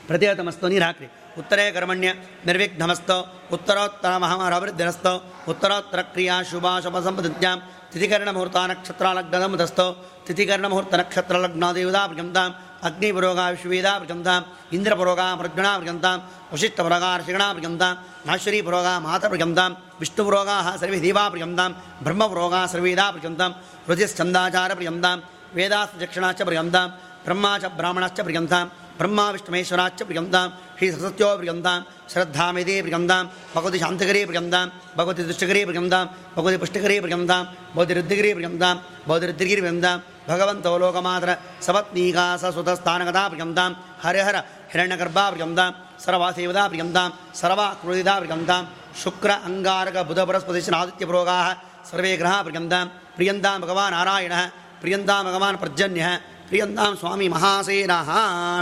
ಪ್ರತಿಹತಮಸ್ತು 0.08 0.68
ನೀರು 0.68 0.86
ಹಾಕ್ರಿ. 0.86 1.06
ಉತ್ತರೇ 1.38 1.72
ಕರ್ಮಣ್ಯ, 1.72 2.14
ನಿರ್ವಿಘ್ನಮಸ್ತೋ, 2.46 3.42
ಉತ್ತರೋತ್ತರ 3.54 4.18
ಮಹಾಮರವೃದ್ಧಿರಸ್ತೋ 4.18 5.34
ಉತ್ತರೋತ್ತರ 5.50 6.02
ಕ್ರಿಯಾ 6.02 6.44
ಶುಭ 6.44 6.66
ಶುಭ 6.84 7.00
ಸಂಪದಿತ್ಯಾಂ 7.00 7.62
திதிகரணமுகூர்த்தா 7.98 8.62
நக்ஷத்திராலக்னம் 8.72 9.56
தஸ்தோ 9.60 9.86
திதிகரணமுகூர்த்த 10.28 10.98
நக்ஷத்திரலக்னாதேவதா 11.02 12.02
பிரஜந்தாம் 12.10 12.54
அக்னி 12.88 13.10
புரோகா 13.12 13.46
விஸ்வவேதா 13.54 13.94
பிரஜந்தாம் 13.98 14.44
இந்திர 14.72 14.94
புரோகா 14.96 15.26
பிரஜனா 15.40 15.72
பிரஜந்தாம் 15.80 16.22
வசிஷ்ட 16.52 16.80
புரோகா 16.80 17.10
ரிஷிகணா 17.22 17.48
பிரஜந்தாம் 17.54 17.98
மாஸ்வரி 18.28 18.60
புரோகா 18.68 18.94
மாத 19.00 19.24
பிரஜந்தாம் 19.28 19.74
விஷ்ணு 20.02 20.24
புரோகா 20.24 20.58
சர்வே 20.82 21.00
தீவா 21.00 21.24
பிரஜந்தாம் 21.34 21.74
பிரம்ம 22.04 22.28
புரோகா 22.28 22.62
சர்வேதா 22.74 23.08
பிரஜந்தாம் 23.16 23.56
ருதிஸ்சந்தாச்சார 23.90 24.72
பிரஜந்தாம் 24.76 25.24
வேதாஸ்தக்ஷணாச்ச 25.58 26.42
பிரஜந்தாம் 26.44 26.94
பிரம்மாச்ச 27.26 27.72
பிராமணாச்ச 27.80 28.22
பிரஜந்தாம் 28.24 28.70
பிரம்மா 29.00 29.26
விஷ்ணுமேஸ்வராச்ச 29.34 30.02
பிரியந்தாம் 30.10 30.52
ஸ்ரீ 30.76 30.88
சரஸ்வத்தியோ 30.90 31.30
பிரியந்தாம் 31.40 31.84
ஸ்ரத்தாமிதே 32.12 32.76
பிரியந்தாம் 32.84 33.28
பகவதி 33.54 33.78
சாந்தகரே 33.84 34.22
பிரியந்தாம் 34.30 34.70
பகவதி 34.98 35.24
துஷ்டகரே 35.30 35.64
பிரியந்தாம் 35.68 36.08
பகவதி 36.36 36.58
புஷ்டகரே 36.62 36.98
பிரியந்தாம் 37.04 37.48
பகவதி 37.74 37.96
ரித்திகரே 38.00 38.32
பிரியந்தாம் 38.38 38.80
பகவதி 39.02 39.28
ரித்திகிரி 39.32 39.62
பிரியந்தாம் 39.62 40.02
பகவந்தோ 40.30 40.74
லோகமாதர 40.84 41.32
சவத்னீகா 41.66 42.26
சசுதஸ்தானகதா 42.42 43.24
பிரியந்தாம் 43.32 43.76
ஹரஹர 44.04 44.38
ஹிரண்யகர்பா 44.72 45.26
பிரியந்தாம் 45.34 45.76
சரவாசேவதா 46.04 46.64
பிரியந்தாம் 46.72 47.14
சரவா 47.42 47.68
குருதிதா 47.82 48.16
பிரியந்தாம் 48.20 48.66
சுக்ர 49.02 49.32
அங்காரக 49.48 50.04
புத 50.10 50.22
பரஸ்பதிஷன் 50.30 50.78
ஆதித்ய 50.80 51.06
புரோகாக 51.06 51.48
சர்வே 51.90 52.14
கிரகா 52.16 52.40
பிரியந்தாம் 52.48 52.90
பிரியந்தாம் 53.18 53.62
பகவான் 53.64 53.94
நாராயண 53.98 54.36
பிரியந்தாம் 54.82 55.28
பகவான் 55.28 55.60
பிரஜன்ய 55.62 56.08
ಪ್ರಿಯಂತಾಂ 56.48 56.98
ಸ್ವಾಮಿ 56.98 57.28
ಮಹಾಸೇನಃ. 57.28 58.10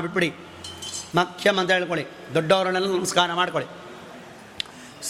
ಬಿಟ್ಬಿಡಿ. 0.01 0.33
ಮಖ್ಯಂ 1.15 1.57
ಅಂತ 1.57 1.71
ಹೇಳ್ಕೊಳ್ಳಿ. 1.71 2.05
ದೊಡ್ಡವರನ್ನೆಲ್ಲ 2.33 2.97
ನಮಸ್ಕಾರ 2.97 3.33
ಮಾಡ್ಕೊಳ್ಳಿ. 3.33 3.69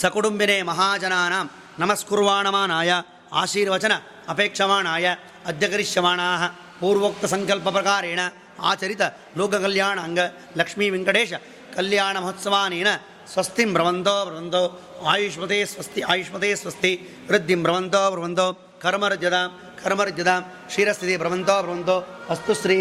ಸಕುಟುಂಬಿನೇ 0.00 0.62
ಮಹಾಜನಾನಾಂ 0.62 1.50
ನಮಸ್ಕುರ್ವಾಣಮಾನಾಯ 1.78 2.92
ಆಶೀರ್ವಚನ 3.32 3.92
ಅಪೇಕ್ಷಮಾಣಾಯ 4.28 5.14
ಅದ್ಯಕರಿಷ್ಯಮಾಣಾ 5.46 6.48
ಪೂರ್ವೋಕ್ತ 6.80 7.24
ಸಂಕಲ್ಪ 7.24 7.68
ಪ್ರಕಾರೇಣ 7.68 8.20
ಆಚರಿತ 8.60 9.00
ಲೋಕಕಲ್ಯಾಣ 9.36 10.00
ಅಂಗ 10.00 10.18
ಲಕ್ಷ್ಮೀ 10.56 10.90
ವೆಂಕಟೇಶ 10.90 11.32
ಕಲ್ಯಾಣ 11.76 12.18
ಮಹೋತ್ಸವಾನೇನ 12.18 12.86
ಸ್ವಸ್ತಿಂ 13.32 13.72
ಭ್ರವಂತೋ 13.72 14.24
ಭ್ರವಂತೋ 14.24 14.62
ಆಯುಷ್ಮತೆ 15.06 15.64
ಸ್ವಸ್ತಿ 15.64 16.00
ಆಯುಷ್ಮತೆ 16.00 16.54
ಸ್ವಸ್ತಿ. 16.54 17.08
ವೃದ್ಧಿ 17.28 17.54
ಭ್ರವಂತೋ 17.54 18.10
ಭ್ರವಂತೋ 18.10 18.52
ಕರ್ಮರ್ಜದಾಂ 18.82 19.60
ಕರ್ಮರ್ಜದಾಂ 19.83 20.41
ಕ್ಷೀರಸ್ಥಿತಿ 20.67 21.17
ಬ್ರವಂತೋ 21.17 21.55
ಬ್ರವಂತೋ 21.61 21.95
ಅಸ್ತು 22.29 22.53
ಶ್ರೀ 22.53 22.77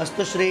ಅಸ್ತು 0.00 0.24
ಶ್ರೀ 0.24 0.48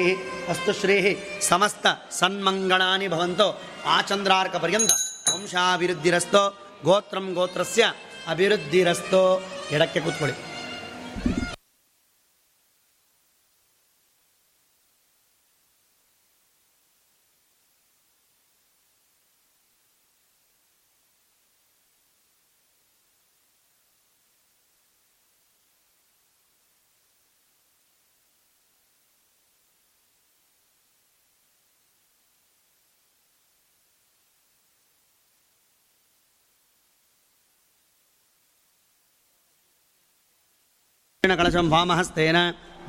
ಅಸ್ತು 0.50 0.74
ಶ್ರೀ 0.74 0.96
ಸಮಸ್ತ 1.42 1.86
ಸನ್ಮಂಗಳಾನಿ 2.12 3.08
ಭವಂತೋ 3.08 3.48
ಆಚಂದ್ರಾರ್ಕ 3.86 4.56
ಪರ್ಯಂತ 4.56 4.92
ವಂಶಾಭಿವೃದ್ಧಿರಸ್ತೋ 5.32 6.44
ಗೋತ್ರಂ 6.84 7.34
ಗೋತ್ರಸ್ಯ 7.34 7.84
ಅಭಿವೃದ್ಧಿರಸ್ತೋ 8.28 9.22
ಎಡಕ್ಕೆ 9.72 10.00
ಕೂತ್ಕೊಳ್ಳಿ 10.00 10.36
कलशं 41.39 41.67
वामहस्तेन 41.75 42.39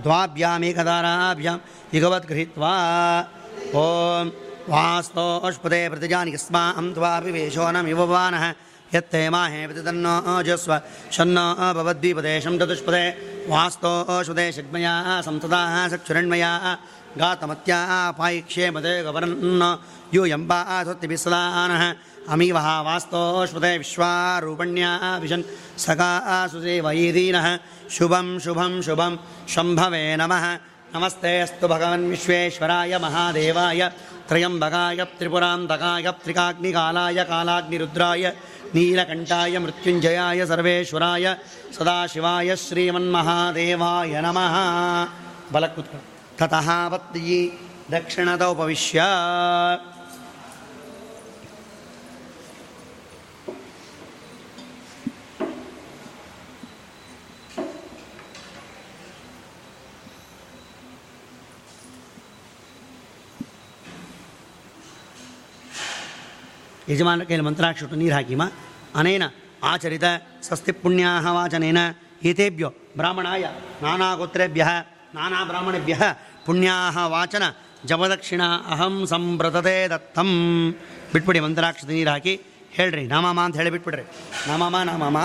द्वाभ्यामेकदाराभ्यां 0.06 1.56
युगवत् 1.96 2.29
गृहीत्वा 2.29 2.74
ॐ 3.84 4.32
वास्तोष्पदे 4.74 5.82
प्रतिजानि 5.91 6.32
यस्माहं 6.36 6.88
त्वाभिवेशो 6.96 7.65
न 7.72 7.77
विववानः 7.89 8.44
यत्ते 8.96 9.22
माहे 9.34 9.62
प्रतितन्नो 9.67 10.13
ओजस्व 10.34 10.72
शन्नो 11.15 11.46
भवद्विपदेशं 11.77 12.53
चतुष्पदे 12.60 13.03
वास्तोषुदे 13.53 14.46
षड्मया 14.58 14.94
संसदा 15.27 15.62
चक्षुरण्मया 15.91 16.51
गातमत्या 17.22 17.79
पायिक्षे 18.20 18.70
मदे 18.75 18.94
गवर्न 19.08 19.63
यूयम्बा 20.15 20.60
स्वत्तिभिस्सदानः 20.86 21.84
अमीवः 22.30 22.68
वास्तोष्पदे 22.82 23.78
विश्वारूपण्या 23.78 24.90
सका 25.78 26.48
सुसेवैदीनः 26.48 27.48
शुभं 27.90 28.40
शुभं 28.40 28.82
शुभं। 28.82 29.18
शम्भवे 29.50 30.16
नमः। 30.16 30.46
नमस्ते 30.96 31.40
अस्तु 31.42 31.68
भगवन् 31.68 32.10
विश्वेश्वराय 32.10 32.98
महादेवाय। 32.98 33.82
त्रयम्बकाय 34.30 35.04
त्रिपुरान्तकाय 35.20 36.12
त्रिकाग्निकालाय 36.24 37.24
कालाग्निरुद्राय 37.24 38.28
नीलकण्ठाय 38.76 39.60
मृत्युञ्जयाय 39.60 40.46
सर्वेश्वराय 40.46 41.38
सदाशिवाय 41.80 42.56
श्रीमन्महादेवाय 42.56 44.22
नमः। 44.22 44.56
ततः 46.40 46.90
पत्नी 46.90 47.60
दक्षिणतौ 47.92 48.52
उपविश्य 48.52 49.00
ಯಜಮಾನ 66.89 67.23
ಕೈಯಲ್ಲಿ 67.23 67.47
ಮಂತ್ರಾಕ್ಷಿಟ್ಟು 67.47 67.95
ನೀರು 67.95 68.15
ಹಾಕಿಮ. 68.15 68.41
ಅನೇನ 68.95 69.23
ಆಚರಿತ 69.63 70.04
ಸ್ವಸ್ತಿ 70.41 70.71
ಪುಣ್ಯಾಹ 70.71 71.26
ವಾಚನೇನ 71.32 71.78
ಏತೇಭ್ಯೋ 72.23 72.69
ಬ್ರಾಹ್ಮಣಾಯ 72.97 73.45
ನಾನಾ 73.82 74.15
ಗೋತ್ರೇಭ್ಯ, 74.15 74.67
ನಾನಾ 75.15 75.43
ಬ್ರಾಹ್ಮಣೇಭ್ಯ 75.43 75.97
ಪುಣ್ಯಾಹ 76.45 76.97
ವಾಚನ 76.97 77.43
ಜಪದಕ್ಷಿಣ 77.86 78.41
ಅಹಂ 78.69 79.08
ಸಂಭ್ರತತೆ 79.08 79.88
ದತ್ತಂ. 79.88 80.30
ಬಿಟ್ಬಿಡಿ 81.13 81.39
ಮಂತ್ರಾಕ್ಷತೆ 81.39 81.93
ನೀರು 81.93 82.10
ಹಾಕಿ. 82.10 82.41
ಹೇಳ್ರಿ, 82.71 83.08
ನಮಾಮ 83.08 83.39
ಅಂತ 83.39 83.56
ಹೇಳಿ 83.56 83.69
ಬಿಟ್ಬಿಡ್ರಿ. 83.69 84.04
ನಮಾಮ 84.47 84.76
ನಮಾಮ. 84.84 85.17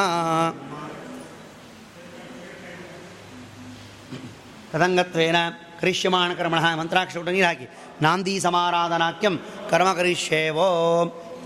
ತದಂಗತ್ವೇನ 4.72 5.36
ಕರಿಷ್ಯಮಾಣ 5.80 6.32
ಕರ್ಮಣ 6.32 6.74
ಮಂತ್ರಾಕ್ಷರ 6.74 7.20
ನೀರು 7.20 7.46
ಹಾಕಿ. 7.46 7.68
ನಾಂದಿ 8.02 8.40
ಸಮಾರಾಧನಾಕ್ಯಂ 8.40 9.38
ಕರ್ಮ 9.70 9.92
ಕರಿಷ್ಯೇವೋ. 9.92 10.68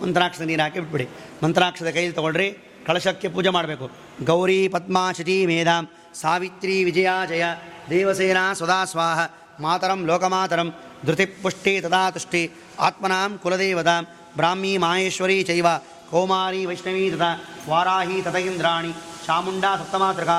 ಮಂತ್ರಾಕ್ಷರ 0.02 0.44
ನೀರು 0.44 0.62
ಹಾಕಿ 0.62 0.80
ಬಿಟ್ಬಿಡಿ 0.80 1.06
ಮಂತ್ರಾಕ್ಷದ 1.44 1.90
ಕೈಯಲ್ಲಿ 1.90 2.16
ತಗೊಳ್ರಿ 2.16 2.48
ಕಳಶಕ್ಕೆ 2.88 3.28
ಪೂಜೆ 3.28 3.50
ಮಾಡಬೇಕು 3.50 3.86
ಗೌರಿ 4.26 4.60
ಪದ್ಮಾ 4.68 5.04
ಶಚಿ 5.12 5.38
ಮೇಧಾಂ 5.46 5.84
ಸಾವಿತ್ರಿ 6.14 6.84
ವಿಜಯ 6.84 7.10
ಜಯ 7.30 7.46
ದೇವಸೇನಾ 7.90 8.46
ಸದಾ 8.54 8.80
ಸ್ವಾಹ 8.86 9.20
ಮಾತರಂ 9.62 10.00
ಲೋಕಮಾತರಂ 10.06 10.68
ಧೃತಿ 11.06 11.26
ಪುಷ್ಟಿ 11.42 11.82
ತದಾ 11.82 12.04
ತುಷ್ಟಿ 12.10 12.42
ಆತ್ಮನಾಂ 12.80 13.38
ಕುಲದೇವತಾಂ 13.38 14.04
ಬ್ರಾಹ್ಮೀ 14.38 14.74
ಮಾಹೇಶ್ವರಿ 14.78 15.38
ಚೈವ 15.44 15.68
ಕೌಮಾರಿ 16.12 16.62
ವೈಷ್ಣವೀ 16.66 17.06
ತಥಾ 17.10 17.30
ವಾರಾಹಿ 17.70 18.18
ತತ 18.22 18.38
ಇಂದ್ರಾಣಿ 18.46 18.92
ಚಾಮುಂಡಾ 19.26 19.72
ಸಪ್ತಮಾತೃಕಾ 19.76 20.38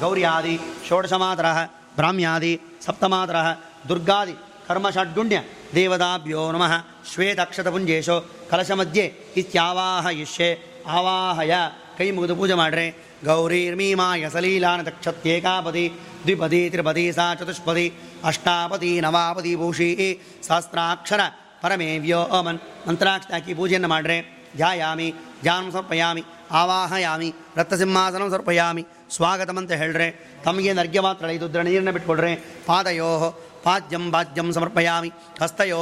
ಗೌರ್ಯಾದಿ 0.00 0.56
ಷೋಡಶಮಾತರಃ 0.88 1.58
ಬ್ರಾಹ್ಮ್ಯಾದಿ 1.96 2.52
ಸಪ್ತಮಾತರಃ 2.86 3.46
ದುರ್ಗಾದಿ 3.88 4.34
ಕರ್ಮಷಡ್ಗುಣ್ಯ 4.67 5.43
ದೇವದಾಭ್ಯೋ 5.75 6.51
ನಮಃ 6.51 6.85
ಶ್ವೇತಕ್ಷತಪುಂಜೇಶೋ 7.13 8.29
ಕಲಶಮಧ್ಯೆ 8.49 9.15
ಇತ್ಯಾವಾಹಯಿಷ್ಯೆ 9.37 10.59
ಆವಾಹಯ 10.87 11.53
ಕೈ 11.97 12.11
ಮುಗಿದು 12.11 12.35
ಪೂಜೆ 12.35 12.53
ಮಾಡ್ರೆ. 12.53 13.11
ಗೌರೀರ್ಮೀಮಾಯ 13.25 14.29
ಸಲೀಲಾನ 14.29 14.81
ತಕ್ಷತ್ಯೇಕಾಪದಿ 14.81 15.93
ದ್ವಿಪದಿ, 16.23 16.69
ತ್ರಿಪದಿ, 16.69 17.13
ಸಾ 17.13 17.35
ಚತುಷ್ಪದಿ। 17.35 17.93
ಅಷ್ಟಾಪದಿ 18.23 19.01
ನವಾಪದಿ 19.01 19.55
ಭೂಷಿ। 19.55 20.19
ಸಹಸ್ರಾಕ್ಷರ 20.47 21.19
ಪರಮೇ 21.61 21.97
ವ್ಯೋಮನ್ 21.97 22.59
ಮಂತ್ರಾಕ್ಷ 22.87 23.31
ಹಾಕಿ 23.31 23.53
ಪೂಜೆಯನ್ನು 23.53 23.87
ಮಾಡ್ರೆ. 23.87 24.47
ಧ್ಯಾಯಾಮಿ, 24.55 25.13
ಧ್ಯಾನ 25.41 25.69
ಸಮರ್ಪಯಾಮಿ, 25.69 26.23
ಆವಾಹಯಾಮಿ, 26.51 27.33
ರಕ್ತಸಿಂಹಾಸನ 27.57 28.29
ಸರ್ಪಯಾಮಿ 28.31 28.85
ಸ್ವಾಗತಂ 29.15 29.57
ಅಂತ 29.57 29.71
ಹೇಳ್ರೆ. 29.71 30.31
ತಮಗೆ 30.43 30.73
ನರ್ಗ್ಯ 30.73 30.99
ಮಾತ್ರ 30.99 31.25
ಇದು 31.25 31.61
ನೀರನ್ನು 31.61 31.91
ಬಿಟ್ಕೊಡ್ರೆ. 31.91 32.35
ಪಾದಯೋ 32.65 33.43
ಪಾದ್ಯಂ 33.63 34.03
ಪಾದ್ಯಂ 34.11 34.47
ಸಮರ್ಪಯಾಮಿ 34.51 35.09
ಹಸ್ತಯೋ 35.41 35.79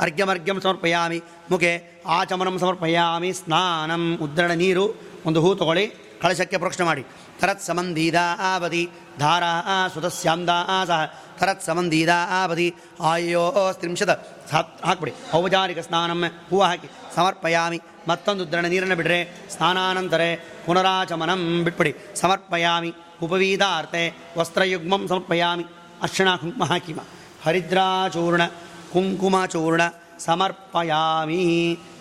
ಅರ್ಘ್ಯಮರ್ಘ್ಯಂ 0.00 0.58
ಸಮರ್ಪಯಾಮಿ 0.60 1.18
ಮುಖೆ 1.50 1.72
ಆಚಮನಂ 2.16 2.56
ಸಮರ್ಪಯಾಮಿ 2.58 3.30
ಸ್ನಾನಂ 3.32 4.04
ಉದ್ರಣ 4.22 4.52
ನೀರು 4.56 4.84
ಒಂದು 5.26 5.40
ಹೂ 5.40 5.50
ತಗೊಳ್ಳಿ 5.54 5.86
ಕಳಶಕ್ಕೆ 6.22 6.56
ಪ್ರೋಕ್ಷಣೆ 6.56 6.84
ಮಾಡಿ 6.86 7.02
ತರತ್ 7.40 7.62
ಸಂಬಂಧೀದ 7.62 8.18
ಆವಧಿ 8.46 8.82
ಧಾರಾ 9.18 9.50
ಸುತಸ್ಯಾಂದ 9.94 10.52
ಸಹ 10.88 11.00
ತರತ್ 11.40 11.62
ಸಂಬಂಧೀದ 11.62 12.12
ಆವಧಿ 12.38 12.66
ಆಯೋ 13.04 13.42
ಸ್ತ್ರಿಂಶದ 13.72 14.12
ಹಾಕ್ಬಿಡಿ 14.82 15.12
ಔಪಚಾರಿಕ 15.34 15.80
ಸ್ನಾನಂ 15.80 16.20
ಹೂವು 16.50 16.62
ಹಾಕಿ 16.62 16.88
ಸಮರ್ಪಯಾಮಿ 17.16 17.78
ಮತ್ತೊಂದು 18.08 18.42
ಉದ್ರಣ 18.44 18.66
ನೀರನ್ನು 18.66 18.96
ಬಿಡ್ರೆ 18.96 19.20
ಸ್ನಾನಾನಂತರೇ 19.50 20.30
ಪುನರಾಚಮನಂ 20.66 21.42
ಬಿಟ್ಬಿಡಿ 21.64 21.92
ಸಮರ್ಪಯಾಮಿ 22.14 22.90
ಉಪವೀದಾರ್ತೆ 23.22 24.02
ವಸ್ತ್ರಯುಗ್ಮಂ 24.38 25.04
ಸಮರ್ಪಯಾಮಿ 25.08 25.66
ಅರ್ಶನ 26.02 26.34
ಕುಂಕುಮ 26.40 26.64
ಹಾಕಿಮ 26.64 27.00
ಹರಿದ್ರಾಚೂರ್ಣ 27.47 28.43
ಕುಂಕುಮಚೂರ್ಣ 28.93 29.83
ಸಮರ್ಪಯಾಮಿ 30.19 31.39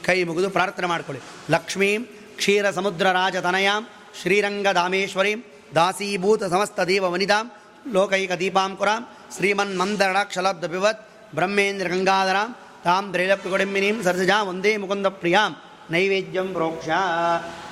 ಕೈ 0.07 0.19
ಮುಗಿದು 0.25 0.49
ಪ್ರಾರ್ಥನೆ 0.51 0.87
ಮಾಡ್ಕೊಳ್ಳಿ 0.87 1.21
ಲಕ್ಷ್ಮೀಂ 1.53 2.03
ಕ್ಷೀರ 2.37 2.71
ಸಮುದ್ರ 2.71 3.07
ರಾಜತನಯಾಂ 3.13 3.83
ಶ್ರೀರಂಗಧಾಮೇಶ್ವರೀಂ 4.21 5.41
ದಾಸೀಭೂತ 5.75 6.45
ಸಮಸ್ತ 6.45 6.81
ದೇವ 6.89 7.07
ವನಿತಾಂ 7.11 7.47
ಲೋಕೈಕ 7.93 8.33
ದೀಪಾಂಕುರಾಂ 8.39 9.03
ಶ್ರೀಮನ್ಮಂದರಕ್ಷಲಬ್ಧ 9.37 10.65
ಬಿವತ್ 10.65 11.03
ಬ್ರಹ್ಮೇಂದ್ರ 11.35 11.89
ಗಂಗಾಧರಾಂ 11.89 12.51
ತಾಂ 12.85 13.13
ದ್ರೈಲಪ್ಯಗೊಡೆಮ್ಮಿನೀಂ 13.13 14.03
ಸರಸಜಾ 14.03 14.43
ಒಂದೇ 14.43 14.77
ಮುಕುಂದ 14.77 15.09
ಪ್ರಿಯಾಂ 15.21 15.53
ನೈವೇದ್ಯಂ 15.91 16.53
ಪ್ರೋಕ್ಷ 16.53 16.89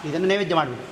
ಇದನ್ನು 0.09 0.29
ನೈವೇದ್ಯ 0.29 0.55
ಮಾಡಬೇಕು 0.55 0.87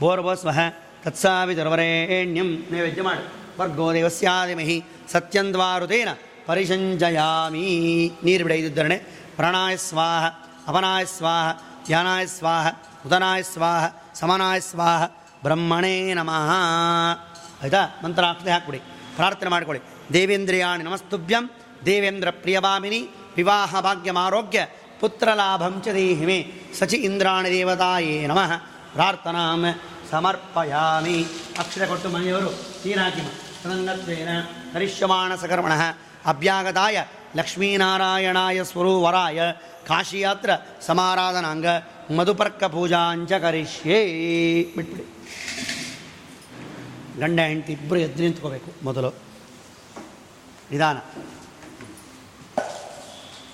ಭೋರ್ಭಸ್ವಃ 0.00 0.58
ತತ್ಸಾವಿತುರ್ವರೇಣ್ಯಂ 1.04 2.48
ನೈವೇದ್ಯ 2.70 3.02
ಮಾಡು 3.02 3.22
ವರ್ಗೋ 3.59 3.93
ದೇವಸ್ಯಾದಿಮಹಿ 3.93 4.83
ಸತ್ಯಂದ್ವಾರುತೇನ 5.11 6.07
ಪರಿಸಂಜಯಾಮಿ 6.45 8.11
ನೀರು 8.23 8.43
ಬಿಡ 8.43 8.51
ಇದುದ್ದರಣೆ 8.51 8.95
ಪ್ರಾಣಾಯ 9.35 9.77
ಸ್ವಾಹ, 9.77 10.25
ಅಪನಾಯ 10.67 11.05
ಸ್ವಾಹ, 11.05 11.53
ಧ್ಯಾನಾಯ 11.85 12.25
ಸ್ವಾಹ, 12.25 12.67
ಉದನಾಯ 13.05 13.41
ಸ್ವಾಹ, 13.41 13.85
ಸಮನಾಯ 14.13 14.59
ಸ್ವಾಹ, 14.59 15.03
ಬ್ರಹ್ಮಣೇ 15.43 16.13
ನಮಃ. 16.13 16.51
ಆಯಿತಾ? 17.63 18.01
ಮಂತ್ರಾಕ್ಷತೆ 18.03 18.51
ಹಾಕ್ಬಿಡಿ. 18.51 18.77
ಪ್ರಾರ್ಥನೆ 19.15 19.49
ಮಾಡಿಕೊಳ್ಳಿ. 19.49 20.13
ದೇವೇಂದ್ರಿಯಾಣಿ 20.13 20.83
ನಮಸ್ತುಭ್ಯಂ, 20.83 21.49
ದೇವೇಂದ್ರ 21.85 22.29
ಪ್ರಿಯವಾಮಿನಿ, 22.29 23.09
ವಿವಾಹ 23.35 23.79
ಭಾಗ್ಯಮಾರೋಗ್ಯ 23.79 24.67
ಚ 25.85 25.87
ದೇಹಿಮೆ 25.93 26.53
ಸಚಿ 26.79 26.97
ಇಂದ್ರಾಣಿ 26.97 27.49
ದೇವತಾಯೇ 27.49 28.27
ನಮಃ. 28.27 28.57
ಪ್ರಾರ್ಥನಾಂ 28.93 29.65
ಸಮರ್ಪಯಾಮಿ. 30.11 31.25
ಅಕ್ಷರ 31.59 31.85
ಕೊಟ್ಟು 31.85 32.09
ಮನೆಯವರು 32.09 32.49
ತೀರಾಕಿಮ 32.83 33.25
ತದಂಗತ್ವೇನ 33.63 34.29
ಹರಿಷ್ಯಮಾಣ 34.73 35.35
ಸಕರ್ಮಣ 35.35 35.71
ಅಭ್ಯಾಗತಾಯ 36.25 37.05
ಲಕ್ಷ್ಮೀನಾರಾಯಣಾಯ 37.35 38.63
ಸ್ವರೂವರಾಯ. 38.63 39.41
ಕಾಶಿಯಾತ್ರ 39.87 40.49
ಸಮಾರಾಧನಾಂಗ. 40.81 41.65
ಮಧುಪರ್ಕ 42.17 42.63
ಪೂಜಾಂಚ 42.63 43.33
ಕರಿಷ್ಯೇ. 43.33 44.63
ಬಿಟ್ಬಿಡಿ. 44.75 45.05
ಗಂಡ, 47.19 47.39
ಹೆಂಡತಿ 47.39 47.73
ಇಬ್ಬರು 47.73 47.99
ಎದ್ದು 47.99 48.23
ನಿಂತ್ಕೋಬೇಕು 48.23 48.85
ಮೊದಲು. 48.85 49.09
ನಿಧಾನ. 50.71 50.97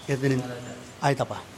ಎದ್ದು 0.09 0.27
ನಿಂತ. 0.27 0.45
ಆಯ್ತಪ್ಪ. 1.03 1.52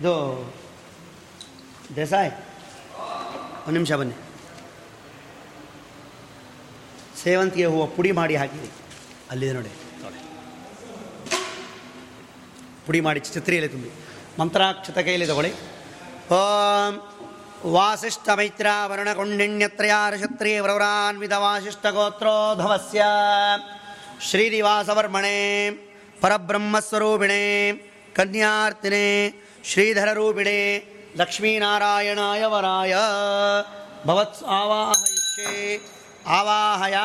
ಇದು, 0.00 0.54
ದೇಸಾಯ್. 1.96 2.30
ಒಂದು 3.60 3.70
ನಿಮಿಷ 3.70 3.92
ಬನ್ನಿ. 3.92 4.14
ಸೇವಂತಿಗೆ 7.22 7.66
ಹೂವು 7.66 7.86
ಪುಡಿ 7.86 8.12
ಮಾಡಿ 8.12 8.36
ಹಾಕಿರಿ 8.36 8.70
ಅಲ್ಲಿದೆ 9.30 9.52
ನೋಡಿ 9.52 9.68
ನೋಡಿ. 10.02 10.16
ಪುಡಿ 12.86 13.00
ಮಾಡಿ 13.00 13.20
ಛತ್ರಿಯಲ್ಲಿ 13.20 13.68
ತುಂಬಿ. 13.68 13.90
ಮಂತ್ರಾಕ್ಷತ 14.38 14.98
ಕೈಯಲ್ಲಿ 14.98 15.26
ತಗೊಳ್ಳಿ 15.26 15.52
ಓಂ 16.30 17.16
ವಾಸಿಷ್ಠ 17.72 18.28
ಮೈತ್ರ 18.28 18.66
ವರ್ಣಕೊಂಡಿಣ್ಯತ್ರಯಾರಶತ್ರಿ 18.86 20.58
ವ್ರವರಾನ್ವಿತ 20.58 21.32
ವಾಸಿಷ್ಠ 21.32 21.86
ಗೋತ್ರೋಧವಸ್ಯ 21.86 23.04
ಶ್ರೀನಿವಾಸವರ್ಮಣೆ 24.20 25.70
ಪರಬ್ರಹ್ಮಸ್ವರೂಪಿಣೆ. 26.20 27.89
ಕನ್ಯಾರ್ತಿನೆ 28.16 29.04
ಶ್ರೀಧರರೂಪಿಣೆ 29.64 30.58
ಲಕ್ಷ್ಮೀನಾರಾಯಣಾಯ 31.16 32.42
ವರಾಯ 32.44 32.94
ಭವತ್ 34.06 34.42
ಆವಾಹಯಿಷ್ಯೆ 34.58 35.76
ಆವಾಹಯ 36.26 36.96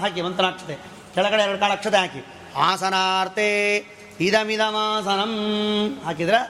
ಹಾಕಿ 0.00 0.20
ಮಂತ್ರಾಕ್ಷತೆ 0.22 0.74
ಕೆಳಗಡೆ 1.14 1.42
ಎರಡು 1.42 1.58
ಕಾಳು 1.58 1.72
ಅಕ್ಷತೆ 1.72 1.96
ಹಾಕಿ. 1.96 2.20
ಆಸನಾರ್ತೆ 2.56 3.76
ಇದಮಿದಮಾಸನಂ 4.20 5.32
ಹಾಕಿದ್ರೆ 6.04 6.40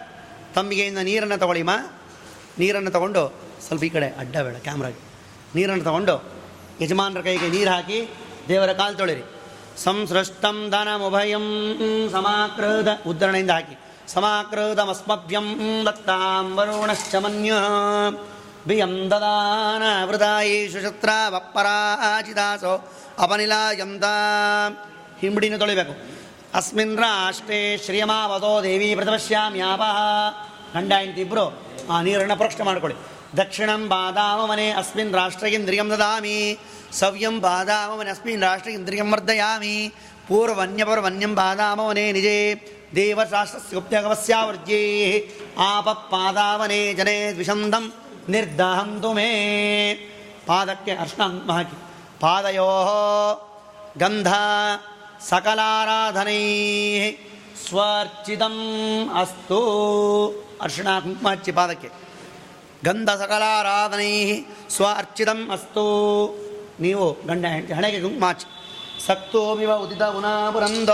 ತಂಬಿಗೆಯಿಂದ 0.54 0.98
ನೀರನ್ನು 0.98 1.38
ತಗೊಳ್ಳಿ 1.38 1.62
ಮಾ. 1.62 1.76
ನೀರನ್ನು 2.58 2.90
ತಗೊಂಡು 2.90 3.22
ಸ್ವಲ್ಪ 3.66 3.84
ಈ 3.84 3.88
ಕಡೆ 3.88 4.08
ಅಡ್ಡ 4.18 4.36
ಬೇಡ 4.36 4.56
ಕ್ಯಾಮ್ರಾಗೆ 4.56 5.00
ನೀರನ್ನು 5.54 5.84
ತಗೊಂಡು 5.84 6.14
ಯಜಮಾನರ 6.80 7.20
ಕೈಗೆ 7.20 7.48
ನೀರು 7.48 7.70
ಹಾಕಿ 7.70 7.98
ದೇವರ 8.48 8.72
ಕಾಲು 8.72 8.96
ತೊಳಿರಿ. 8.96 9.24
ಸಂಸೃಷ್ಟಂ 9.84 10.70
ಧನಮುಭಯಂ 10.70 11.46
ಸಮಾಕೃತ 12.12 12.88
ಉದ್ದರಣೆಯಿಂದ 13.06 13.50
ಹಾಕಿ. 13.50 13.76
ಸಮಾಕೃತಮಸ್ಮಭ್ಯಂ 14.07 15.47
ದತ್ತಾಂ 15.85 16.47
ವರುಣಶ್ಚ 16.57 17.15
ಮನ್ಯ 17.15 17.51
ಬಿಯಂ 18.67 18.95
ದದಾನ 19.11 19.83
ವೃದಾಯೇಷು 20.05 20.79
ಶತ್ರ 20.81 21.09
ವಪ್ಪರಾಜಿದಾಸೋ 21.33 22.73
ಅಪನಿಲಾಯಂತ 23.19 24.05
ಹಿಂಬಡಿನ 25.21 25.57
ತೊಳಿಬೇಕು 25.57 25.93
ಅಸ್ಮಿನ್ 26.55 26.97
ರಾಷ್ಟ್ರೇ 26.97 27.61
ಶ್ರೀಯಮಾವತೋ 27.77 28.51
ದೇವಿ 28.63 28.89
ಪ್ರತಪಶ್ಯಾಮ್ಯಾಪ 28.95 29.83
ಗಂಡ 30.75 30.91
ಹೆಂಡತಿ 30.93 31.21
ಇಬ್ಬರು 31.21 31.45
ಆ 31.89 31.97
ನೀರನ್ನು 32.01 32.35
ಪ್ರೋಕ್ಷಣೆ 32.35 32.63
ಮಾಡ್ಕೊಳ್ಳಿ 32.63 32.97
ದಕ್ಷಿಣಂ 33.37 33.81
ಬಾದಾಮವನೆ 33.89 34.67
ಅಸ್ಮಿನ್ 34.71 35.13
ರಾಷ್ಟ್ರಗೇಂದ್ರಿಯಂ 35.13 35.89
ದದಾಮಿ 35.91 36.37
ಸವ್ಯಂ 36.93 37.35
ಬಾದಾಮವನೆ 37.39 38.09
ಅಸ್ಮಿನ್ 38.09 38.41
ರಾಷ್ಟ್ರಗೇಂದ್ರಿಯಂ 38.41 39.09
ವರ್ಧಯಾಮಿ 39.13 39.75
ಪೂರ್ವನ್ಯಪರ್ವನ್ಯಂ 40.27 41.33
ಬಾದಾಮವನೆ 41.35 42.05
ನಿಜೇ 42.11 42.37
ದೇವಶಾಸ್ತ್ರಸ್ಯುಪ್ಯಗವಸ್ಯಾವರ್ಜ್ಯೇ 42.95 44.81
ಆಪ 45.65 45.89
ಪಾದಾವನೆ 46.11 46.81
ಜನೇ 46.93 47.17
ದ್ವಿಷಂದಂ 47.33 47.85
ನಿರ್ದಹಂತು 48.29 49.13
ಮೇ 49.13 49.29
ಪಾದಕ್ಕೆ 50.47 50.91
ಅರ್ಶನ 50.95 51.23
ಹಾಕಿ 51.49 51.77
ಪಾದಯೋ 52.21 52.69
ಗಂಧ 53.97 54.29
ಸಕಲಾರಾಧನೈ 55.29 56.41
ಸ್ವರ್ಚಿತಂ 57.65 58.55
ಅಸ್ತು 59.21 59.59
ಅರ್ಶನ 60.61 60.87
ಕುಂಕುಮ 60.99 61.27
ಹಚ್ಚಿ 61.29 61.51
ಪಾದಕ್ಕೆ 61.51 61.89
ಗಂಧ 62.85 63.09
ಸಕಲಾರಾಧನೈ 63.19 64.11
ಸ್ವ 64.69 64.85
ಅರ್ಚಿತಂ 64.97 65.39
ಅಸ್ತು 65.51 65.85
ನೀವು 66.81 67.05
ಗಂಡ 67.27 67.45
ಹೆಂಡತಿ 67.45 67.73
ಹಣೆಗೆ 67.73 67.99
ಕುಂಕುಮ 68.01 68.25
ಹಚ್ಚಿ 68.25 68.47
ಸಕ್ತೋಮಿವ 69.05 69.71
ಉದಿತ 69.75 70.03
ಗುಣಾಪುರಂದ 70.09 70.93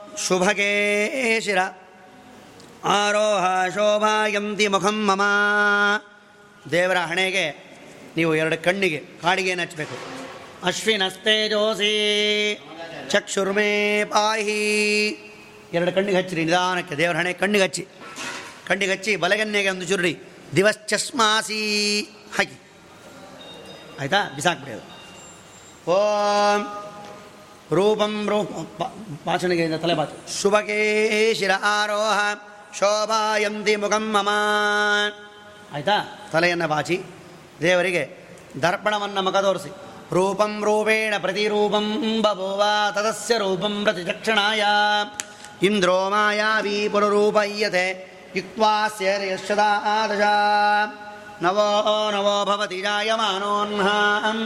ಶುಭಗೇ 0.27 1.39
ಶಿರ 1.41 1.57
ಆರೋಹ 2.83 3.69
ಶೋಭಾಯಂತಿ 3.73 4.67
ಮುಖಂ 4.67 5.07
ಮಮ 5.07 5.21
ದೇವರ 6.71 6.97
ಹಣೆಗೆ 6.97 7.71
ನೀವು 8.17 8.35
ಎರಡು 8.35 8.63
ಕಣ್ಣಿಗೆ, 8.63 8.97
ಕಾಡಿಗೆ 9.21 9.53
ಹಚ್ಚಬೇಕು 9.53 10.21
ಅಶ್ವಿನಸ್ತೆ 10.63 11.49
ಜೋಸಿ, 11.49 11.93
ಚಕ್ಷುರ್ಮೇ 13.09 14.03
ಪಾಹಿ. 14.05 15.09
ಎರಡು 15.73 15.91
ಕಣ್ಣಿಗೆ 15.91 16.17
ಹಚ್ಚಿರಿ, 16.17 16.45
ನಿಧಾನಕ್ಕೆ. 16.45 16.95
ದೇವರ 16.95 17.17
ಹಣೆ 17.17 17.33
ಕಣ್ಣಿಗೆ 17.33 17.63
ಹಚ್ಚಿ. 17.63 17.87
ಕಣ್ಣಿಗೆ 18.67 18.91
ಹಚ್ಚಿ, 18.91 19.15
ಬಲಗನ್ನೆಗೆ 19.15 19.69
ಒಂದು 19.69 19.87
ಚುರುಡಿ. 19.87 20.19
ದಿವಸ್ 20.55 20.87
ಚಸ್ಮಾಸಿ. 20.87 22.01
ಹಾಕಿ 22.37 22.61
ಆಯಿತಾ? 23.99 24.23
ಬಿಸಾಕ್ಬಿಡಿ 24.35 24.77
ಓಂ 25.87 26.80
ರೂಪಂ 27.73 28.27
ರೂಪ 28.29 28.81
ಭಾಷಣಿಗೆ 29.27 29.77
ತಲೆ 29.77 29.93
ಬಾಚು 29.93 30.41
ಶುಭಕೇ 30.41 31.33
ಶಿರ 31.33 31.51
ಆರೋಹ, 31.63 32.19
ಶೋಭಾಯಂತಿ 32.79 33.75
ಮುಖಂ 33.75 34.13
ಮಮ. 34.13 34.29
ಆಯಿತಾ? 35.75 36.19
ತಲೆಯನ್ನು 36.31 36.67
ಬಾಚಿ, 36.67 37.03
ದೇವರಿಗೆ 37.61 38.03
ದರ್ಪಣವನ್ನು 38.61 39.21
ಮುಖ 39.21 39.35
ತೋರಿಸಿ. 39.35 39.69
ರೂಪಂ 40.15 40.63
ರೂಪೇಣ 40.63 41.13
ಪ್ರತಿರೂಪಂ 41.17 42.21
ಬಭುವ, 42.21 42.63
ತದಸ್ಯ 42.91 43.37
ರೂಪಂ 43.37 43.83
ಪ್ರತಿಚಕ್ಷಣಾಯ 43.83 44.63
ಇಂದ್ರೋ 45.65 46.09
ಮಾಯಾವಿ 46.09 46.87
ಯುಕ್ವಾ 46.87 48.11
ಯುಕ್ತ್ವಾ 48.35 48.87
ಸ್ಯದಶ 48.87 49.51
ನವೋ 51.41 52.11
ನವೋ 52.11 52.45
ಭವತಿ 52.45 52.81
ಜಾಯಮಾನೋನ್ಹಾಂ 52.81 54.37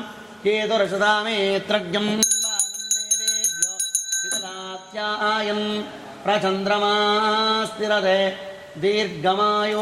ಕೇತುರಶದಾಮೇತ್ರಜ್ಞಂ 0.43 2.21
ವಿತಲಾತ್ಯಾಯಂ 4.95 5.61
प्रचन्द्रमा 6.23 6.91
ಸ್ಥಿರತೆ 7.69 8.19
ದೀರ್ಘಮಾಯೋ 8.81 9.81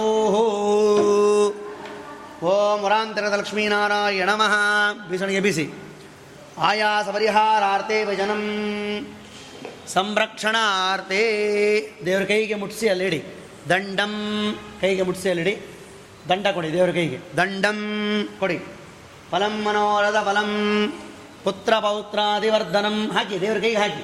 ಓಂ 2.45 2.79
ವರಾಂತರದ 2.83 3.33
ಲಕ್ಷ್ಮೀನಾರಾಯಣ 3.33 4.29
ನಮಃ 4.31 4.53
ಬೀಸಣಿಗೆ 5.09 5.41
ಬಿಸಿ 5.41 5.65
ಆಯಾಸ 6.61 7.07
ಪರಿಹಾರಾರ್ಥೇ 7.09 7.99
ಭಜನಂ 8.05 8.41
ಸಂರಕ್ಷಣಾರ್ಥೇ 9.87 11.21
ದೇವರ 12.05 12.25
ಕೈಗೆ 12.25 12.55
ಮುಟ್ಸಿ 12.55 12.89
ಅಲ್ಲಿಡಿ 12.89 13.21
ದಂಡಂ 13.69 14.15
ಕೈಗೆ 14.81 15.03
ಮುಟ್ಸಿ 15.03 15.29
ಅಲ್ಲಿಡಿ 15.29 15.55
ದಂಡ 16.29 16.47
ಕೊಡಿ 16.49 16.71
ದೇವರ 16.73 16.91
ಕೈಗೆ 16.91 17.21
ದಂಡಂ 17.37 17.79
ಕೊಡಿ 18.39 18.59
ಫಲಂ 19.31 19.55
ಮನೋರಥ 19.63 20.17
ಫಲಂ 20.25 20.51
ಪುತ್ರ 21.43 21.73
ಪೌತ್ರಾದಿವರ್ಧನಂ 21.79 22.97
ಹಾಕಿ 23.11 23.37
ದೇವರ 23.41 23.59
ಕೈಗೆ 23.59 23.81
ಹಾಕಿ 23.81 24.03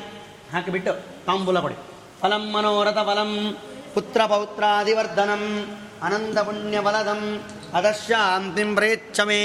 ಹಾಕಿಬಿಟ್ಟು 0.54 0.94
ತಾಂಬೂಲ 1.26 1.60
ಕೊಡಿ. 1.60 1.76
ಫಲಂ 2.22 2.54
ಮನೋರಥ 2.54 2.94
ಫಲಂ 2.94 3.58
ಪುತ್ರ 3.94 4.26
ಪೌತ್ರಾದಿವರ್ಧನಂ 4.26 5.44
ಅನಂದ 6.04 6.38
ಪುಣ್ಯ 6.38 6.80
ಫಲದಂ 6.82 7.44
ಅದಶಾಂತಿಂ 7.74 8.76
ಪ್ರೇಚ್ಛಮೇ. 8.76 9.42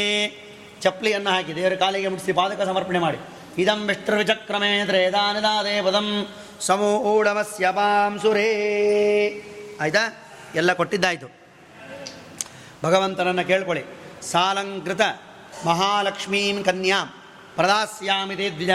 ಚಪ್ಪಲಿಯನ್ನು 0.81 1.31
ಹಾಕಿ 1.31 1.57
ದೇವರ 1.57 1.75
ಕಾಲಿಗೆ 1.75 2.09
ಮುಟ್ಟಿಸಿ 2.09 2.33
ಪಾದಕ 2.33 2.63
ಸಮರ್ಪಣೆ 2.63 2.99
ಮಾಡಿ. 2.99 3.19
ಇದಂ 3.59 3.87
ವಿಷ್ಣುವಿಚಕ್ರಮೇ 3.87 4.85
ತ್ರೇದಾನಿದಾದೇ 4.87 5.83
ಪದಂ 5.83 6.29
ಸಮೂಢಮಸ್ಯ 6.61 7.69
ಪಾಂಸುರೇ 7.73 8.49
ಆಯ್ತಾ? 9.81 10.33
ಎಲ್ಲ 10.55 10.73
ಕೊಟ್ಟಿದ್ದಾಯಿತು. 10.73 11.27
ಭಗವಂತನನ್ನು 12.85 13.45
ಕೇಳ್ಕೊಳ್ಳಿ. 13.47 13.85
ಸಾಲಂಕೃತ 14.33 15.01
ಮಹಾಲಕ್ಷ್ಮೀಂ 15.67 16.63
ಕನ್ಯಾಂ 16.63 17.07
ಪ್ರದಾಸ್ಯಾಮಿ 17.57 18.37
ದ್ವಿಜ 18.37 18.71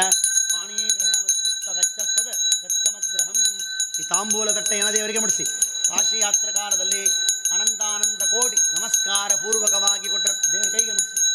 ತಾಂಬೂಲ 4.10 4.52
ತಟ್ಟೆಯನ್ನು 4.52 4.94
ದೇವರಿಗೆ 4.94 5.20
ಮುಡಿಸಿ. 5.20 5.44
ಕಾಶಿ 5.90 6.20
ಯಾತ್ರ 6.20 6.50
ಕಾಲದಲ್ಲಿ 6.50 7.06
ಅನಂತಾನಂದ 7.54 8.18
ಕೋಟಿ 8.18 8.82
ನಮಸ್ಕಾರ 8.82 9.36
ಪೂರ್ವಕವಾಗಿ 9.36 10.10
ಕೊಟ್ಟರೆ 10.10 10.52
ದೇವರ 10.52 10.78
ಕೈಗೆ 10.78 10.92
ಮುಡಿಸಿ. 10.92 11.34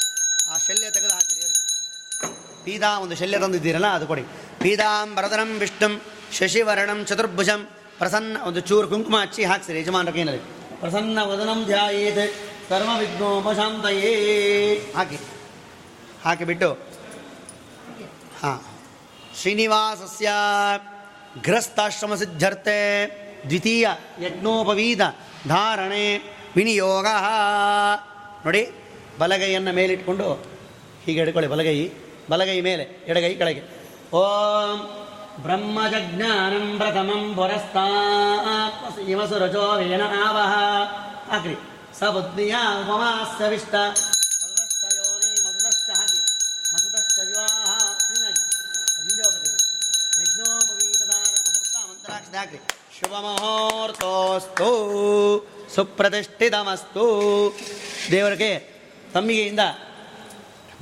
ಆ 0.51 0.59
ಶಲ್ಯ 0.59 0.91
ತೆಗೆದು 0.91 1.15
ಹಾಕಿ 1.15 1.37
ದೇವರಿಗೆ. 1.37 2.65
ಪೀದಾ 2.65 2.99
ಒಂದು 2.99 3.17
ಶಲ್ಯ 3.17 3.39
ತಂದಿದ್ದೀರಲ್ಲ, 3.39 3.87
ಅದು 3.87 4.07
ಕೊಡಿ. 4.07 4.23
ಪೀದಾಂಬರದನಂ 4.63 5.59
ವಿಷ್ಣುಂ 5.59 6.01
ಶಶಿವರ್ಣಂ 6.33 7.05
ಚತುರ್ಭುಜಂ 7.05 7.69
ಪ್ರಸನ್ನ 7.99 8.37
ಒಂದು 8.43 8.61
ಚೂರು 8.61 8.89
ಕುಂಕುಮ 8.89 9.19
ಹಚ್ಚಿ 9.19 9.45
ಹಾಕ್ಸಿರಿ 9.45 9.81
ಯಜಮಾನರ 9.81 10.11
ಕೈನಲ್ಲಿ. 10.11 10.43
ಪ್ರಸನ್ನ 10.81 11.19
ವದನಂ 11.23 11.65
ಧ್ಯಾಯೇತ್ 11.65 12.35
ಸರ್ವ 12.69 12.99
ವಿಘ್ನೋಪಶಾಂತಯೇ. 12.99 14.93
ಹಾಕಿ. 14.97 15.17
ಹಾಕಿಬಿಟ್ಟು. 16.25 16.73
ಹಾಂ. 18.43 18.67
ಶ್ರೀನಿವಾಸಸ್ಯ. 19.41 20.29
ಗೃಹಸ್ಥಾಶ್ರಮ 21.43 22.15
ಸಿದ್ಧರ್ಥೆ. 22.15 23.07
ದ್ವಿತೀಯ 23.47 23.89
ಯಜ್ಞೋಪವೀತ 24.21 25.01
ಧಾರಣೆ. 25.49 26.35
ವಿನಿಯೋಗ. 26.57 27.07
ನೋಡಿ, 28.45 28.71
ಬಲಗೈಯನ್ನು 29.19 29.73
ಮೇಲಿಟ್ಕೊಂಡು, 29.73 30.47
ಹೀಗೆ 31.05 31.19
ಹಿಡ್ಕೊಳ್ಳಿ, 31.19 31.51
ಬಲಗೈ 31.51 31.91
ಬಲಗೈ 32.31 32.61
ಮೇಲೆ, 32.61 32.83
ಎಡಗೈ 32.83 33.35
ಕೆಳಗೆ. 33.35 33.63
ಓಂ 34.13 35.05
ಬ್ರಹ್ಮಜ್ಞಾನಂ 35.43 36.79
ಪ್ರಥಮಂ 36.79 37.35
ಪುರಸ್ತಾ 37.35 39.39
ರಜೋ 39.39 39.77
ವೇನ 39.77 40.03
ಆವಹ 40.03 40.53
ಹಾಕ್ರಿ 41.33 41.57
ಸಬುದ್ಧಿಯ 41.99 42.51
ಉಪಮಾಸ್ಯ 42.51 43.49
ವಿಷ್ಟ 43.49 43.75
ಹಾಕ್ರಿ 52.37 52.59
ಶುಭ 53.01 53.13
ಮುಹೂರ್ತೋಸ್ತು 53.13 54.69
ಸುಪ್ರತಿಷ್ಠಿತಮಸ್ತು. 55.75 57.05
ದೇವರಿಗೆ 58.11 58.81
ತಮ್ಮಿಗೆಯಿಂದ 59.15 59.61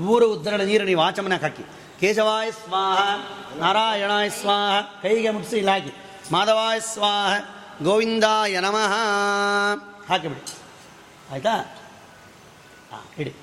ಊರು 0.01 0.33
ಉದ್ದರಣ 0.33 0.61
ನೀರು 0.61 0.85
ನೀವು 0.85 1.03
ಆಚಮನಕ್ಕೆ 1.03 1.47
ಹಾಕಿ. 1.47 1.63
ಕೇಶವಾಯ 2.01 2.51
ಸ್ವಾಹ, 2.51 2.99
ನಾರಾಯಣಾಯ 3.57 4.29
ಸ್ವಾಹ, 4.29 4.81
ಕೈಗೆ 5.03 5.31
ಮುಟ್ಟಿಸಿ 5.31 5.57
ಇಲ್ಲ 5.57 5.71
ಹಾಕಿ 5.71 5.93
ಮಾಧವಾಯ 6.33 6.81
ಸ್ವಾಹ, 6.81 7.41
ಗೋವಿಂದಾಯ 7.83 8.61
ನಮಃ. 8.61 8.95
ಹಾಕಿಬಿಡಿ 10.09 10.59
ಆಯಿತಾ? 11.33 11.51
ಹಾಂ 12.93 13.03
ಇಡಿ. 13.19 13.35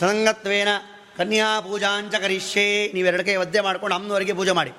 ಸದಂಗತ್ವೇನ 0.00 0.68
ಕನ್ಯಾ 1.16 1.60
ಪೂಜಾಂಚ 1.60 2.14
ಕರಿಷ್ಯೆ. 2.14 2.92
ನೀವೆರಡಕ್ಕೆ 2.92 3.36
ಒದ್ದೆ 3.36 3.60
ಮಾಡ್ಕೊಂಡು 3.60 3.96
ಅಮ್ಮನವರಿಗೆ 3.96 4.32
ಪೂಜೆ 4.32 4.52
ಮಾಡಿ. 4.52 4.70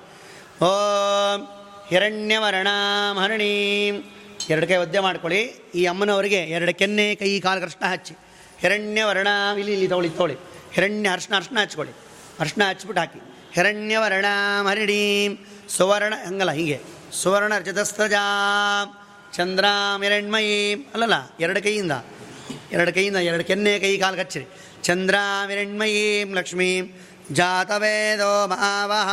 ಓಂ. 0.64 1.59
ಹಿರಣ್ಯವರ್ಣಾಂ 1.90 3.18
ಹರಣೀಂ 3.18 4.04
ಎರಡು 4.50 4.66
ಕೈ 4.66 4.76
ಒದ್ದೆ 4.76 4.98
ಮಾಡ್ಕೊಳ್ಳಿ. 4.98 5.40
ಈ 5.74 5.84
ಅಮ್ಮನವರಿಗೆ 5.84 6.36
ಎರಡು 6.36 6.74
ಕೆನ್ನೆ, 6.74 7.14
ಕೈ, 7.14 7.40
ಕಾಲು 7.40 7.62
ಅರ್ಶನ 7.62 7.86
ಹಚ್ಚಿ. 7.86 8.14
ಹಿರಣ್ಯವರ್ಣ 8.60 9.28
ಇಲ್ಲಿ 9.58 9.72
ಇಲ್ಲಿ 9.72 9.88
ತಗೊಳ್ಳಿ, 9.88 10.10
ತೊಗೊಳ್ಳಿ. 10.10 10.36
ಹಿರಣ್ಯ 10.72 11.10
ಅರ್ಶನ 11.10 11.36
ಅರ್ಶನ 11.36 11.58
ಹಚ್ಕೊಳ್ಳಿ. 11.60 11.94
ಅರ್ಶನ 12.40 12.62
ಹಚ್ಬಿಟ್ಟು 12.70 13.00
ಹಾಕಿ. 13.00 13.20
ಹಿರಣ್ಯವರ್ಣಾಂ 13.54 14.66
ಹರಿಣೀಂ 14.66 15.38
ಸುವರ್ಣ, 15.68 16.14
ಹಂಗಲ್ಲ, 16.26 16.50
ಹೀಗೆ. 16.50 16.80
ಸುವರ್ಣ 17.12 17.58
ರಜತಸ್ತ್ರಜಾ 17.58 18.18
ಚಂದ್ರಾಮ್ 19.36 20.02
ಹಿರಣ್ಮಯೀಂ. 20.02 20.86
ಅಲ್ಲಲ್ಲ, 20.94 21.14
ಎರಡು 21.40 21.62
ಕೈಯಿಂದ. 21.62 21.92
ಎರಡು 22.72 22.94
ಕೈಯಿಂದ 22.94 23.16
ಎರಡು 23.16 23.44
ಕೆನ್ನೆ, 23.44 23.78
ಕೈ, 23.78 23.98
ಕಾಲು 23.98 24.16
ಕಚ್ಚಿರಿ. 24.16 24.46
ಚಂದ್ರಾಮಿರಣ್ಮಯೀಂ 24.82 26.34
ಲಕ್ಷ್ಮೀಂ. 26.34 27.00
ಜಾತವೇದೋ 27.32 28.46
ಮಾವಹ 28.46 29.08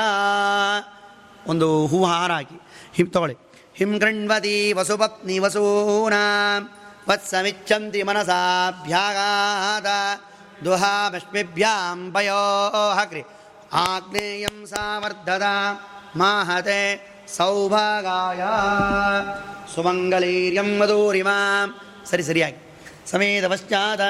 ಒಂದು 1.53 1.87
ಹೂ 1.87 2.05
ಹಾರ 2.05 2.33
ಹಾಕಿ, 2.33 2.57
ಹಿಂ 2.97 3.07
ತಗೊಳ್ಳಿ. 3.07 3.37
ಹಿಂ 3.76 3.92
ಕೃಣ್ವತಿ 4.00 4.58
ವಸುಪತ್ನಿ 4.74 5.38
ವಸೂನಾಂ 5.40 6.64
ವತ್ಸಮಿಚ್ಛಂತಿ 7.10 8.02
ಮನಸಾಭ್ಯಾಗಾದ 8.04 9.90
ದುಹಾಮಶ್ಮಿಭ್ಯಾಂ 10.64 12.00
ಪಯೋ 12.12 12.42
ಹಾಕ್ರಿ 12.96 13.22
ಆಗ್ನೇಯಂ 13.80 14.58
ಸಾವರ್ಧದ 14.66 15.46
ಮಾಹತೆ 16.16 16.82
ಸೌಭಾಗಾಯ 17.36 18.42
ಸುಮಂಗಲೀರ್ಯಂ 19.74 20.70
ಮಧೂರಿಮಾಂ 20.78 21.70
ಸರಿ 22.10 22.24
ಸರಿಯಾಗಿ 22.24 22.60
ಸಮೇತ 23.12 23.46
ಪಶ್ಚಾತ್ 23.46 24.06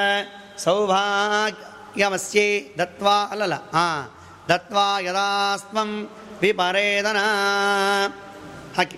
ಸೌಭಾಗ್ಯಮಸ್ಯೆ 0.64 2.46
ದತ್ವಾ 2.80 3.18
ಅಲ್ಲಲ್ಲ 3.32 3.58
ಹಾಂ 3.74 4.00
ದತ್ವಾ 4.50 4.88
ಯದಾಸ್ಮಂ 5.00 5.92
ವಿಪರೇದನ 6.42 7.20
ಹಾಕಿ 8.76 8.98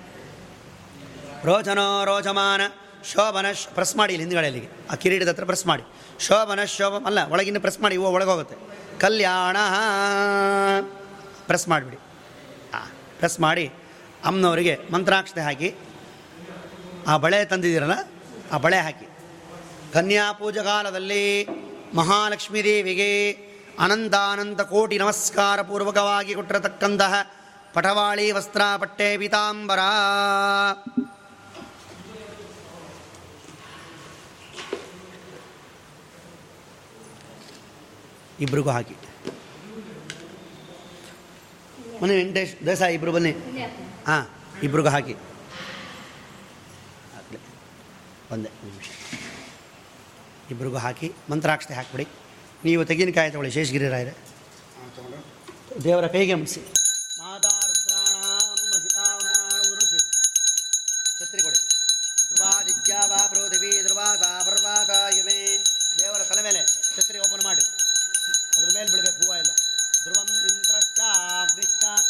ರೋಚನೋ 1.48 1.88
ರೋಚಮಾನ, 2.08 2.62
ಶೋಭನ 3.10 3.46
ಪ್ರೆಸ್ 3.76 3.94
ಮಾಡಿ 3.98 4.12
ಇಲ್ಲಿ 4.14 4.24
ಹಿಂದ್ಗಡೆ 4.26 4.48
ಅಲ್ಲಿಗೆ. 4.50 4.68
ಆ 4.90 4.94
ಕಿರೀಟದ 5.02 5.30
ಹತ್ರ 5.32 5.44
ಪ್ರೆಸ್ 5.50 5.64
ಮಾಡಿ. 5.70 5.84
ಶೋಭನ 6.26 6.60
ಶೋಭ, 6.76 6.94
ಅಲ್ಲ 7.08 7.20
ಒಳಗಿನ 7.32 7.58
ಪ್ರೆಸ್ 7.64 7.78
ಮಾಡಿ 7.82 7.94
ಇವು 7.98 8.06
ಒಳಗೋಗುತ್ತೆ 8.16 8.56
ಕಲ್ಯಾಣ, 9.04 9.56
ಪ್ರೆಸ್ 11.48 11.66
ಮಾಡಿಬಿಡಿ. 11.72 11.98
ಪ್ರೆಸ್ 13.18 13.38
ಮಾಡಿ, 13.46 13.66
ಅಮ್ಮನವರಿಗೆ 14.28 14.74
ಮಂತ್ರಾಕ್ಷತೆ 14.92 15.42
ಹಾಕಿ, 15.48 15.70
ಆ 17.10 17.16
ಬಳೆ 17.24 17.40
ತಂದಿದ್ದೀರಲ್ಲ, 17.52 17.96
ಆ 18.52 18.58
ಬಳೆ 18.64 18.78
ಹಾಕಿ. 18.86 19.06
ಕನ್ಯಾ 19.94 20.26
ಪೂಜಾ 20.38 20.62
ಕಾಲದಲ್ಲಿ 20.68 21.24
ಮಹಾಲಕ್ಷ್ಮೀ 21.94 22.60
ದೇವಿಗೆ 22.68 23.10
ಅನಂತಾನಂತ 23.84 24.62
ಕೋಟಿ 24.74 24.96
ನಮಸ್ಕಾರ 24.98 25.58
ಪೂರ್ವಕವಾಗಿ 25.70 26.32
ಕೊಟ್ಟಿರತಕ್ಕಂತಹ 26.38 27.14
ಪಟವಾಳಿ 27.74 28.26
ವಸ್ತ್ರ 28.36 28.62
ಪಟ್ಟೆ 28.82 29.08
ಪೀತಾಂಬರ. 29.20 29.80
ಇಬ್ರಿಗೂ 38.40 38.70
ಹಾಕಿ. 38.70 38.94
ಮನೆ 42.02 42.16
ವೆಂಕಟೇಶ್ 42.16 42.66
ದೇಸಾಯಿ 42.66 42.94
ಇಬ್ರು 42.94 43.12
ಬನ್ನಿ. 43.12 43.32
ಹಾಂ 44.06 44.28
ಇಬ್ರಿಗೂ 44.62 44.88
ಹಾಕಿ. 44.88 45.14
ಒಂದು 48.32 48.48
ನಿಮಿಷ. 48.48 48.86
ಇಬ್ರಿಗೂ 50.50 50.76
ಹಾಕಿ. 50.76 51.12
ಮಂತ್ರಾಕ್ಷತೆ 51.30 51.74
ಹಾಕಿಬಿಡಿ. 51.74 52.08
ನೀವು 52.64 52.84
ತೆಂಗಿನಕಾಯಿ 52.84 53.30
ತಗೊಳ್ಳಿ 53.30 53.52
ಶೇಷಗಿರಿ 53.52 53.88
ರಾಯರೇ. 53.88 54.14
ದೇವರ 55.84 56.06
ಕೈಗೆ 56.06 56.34
ಮುಗಿಸಿ 56.34 56.75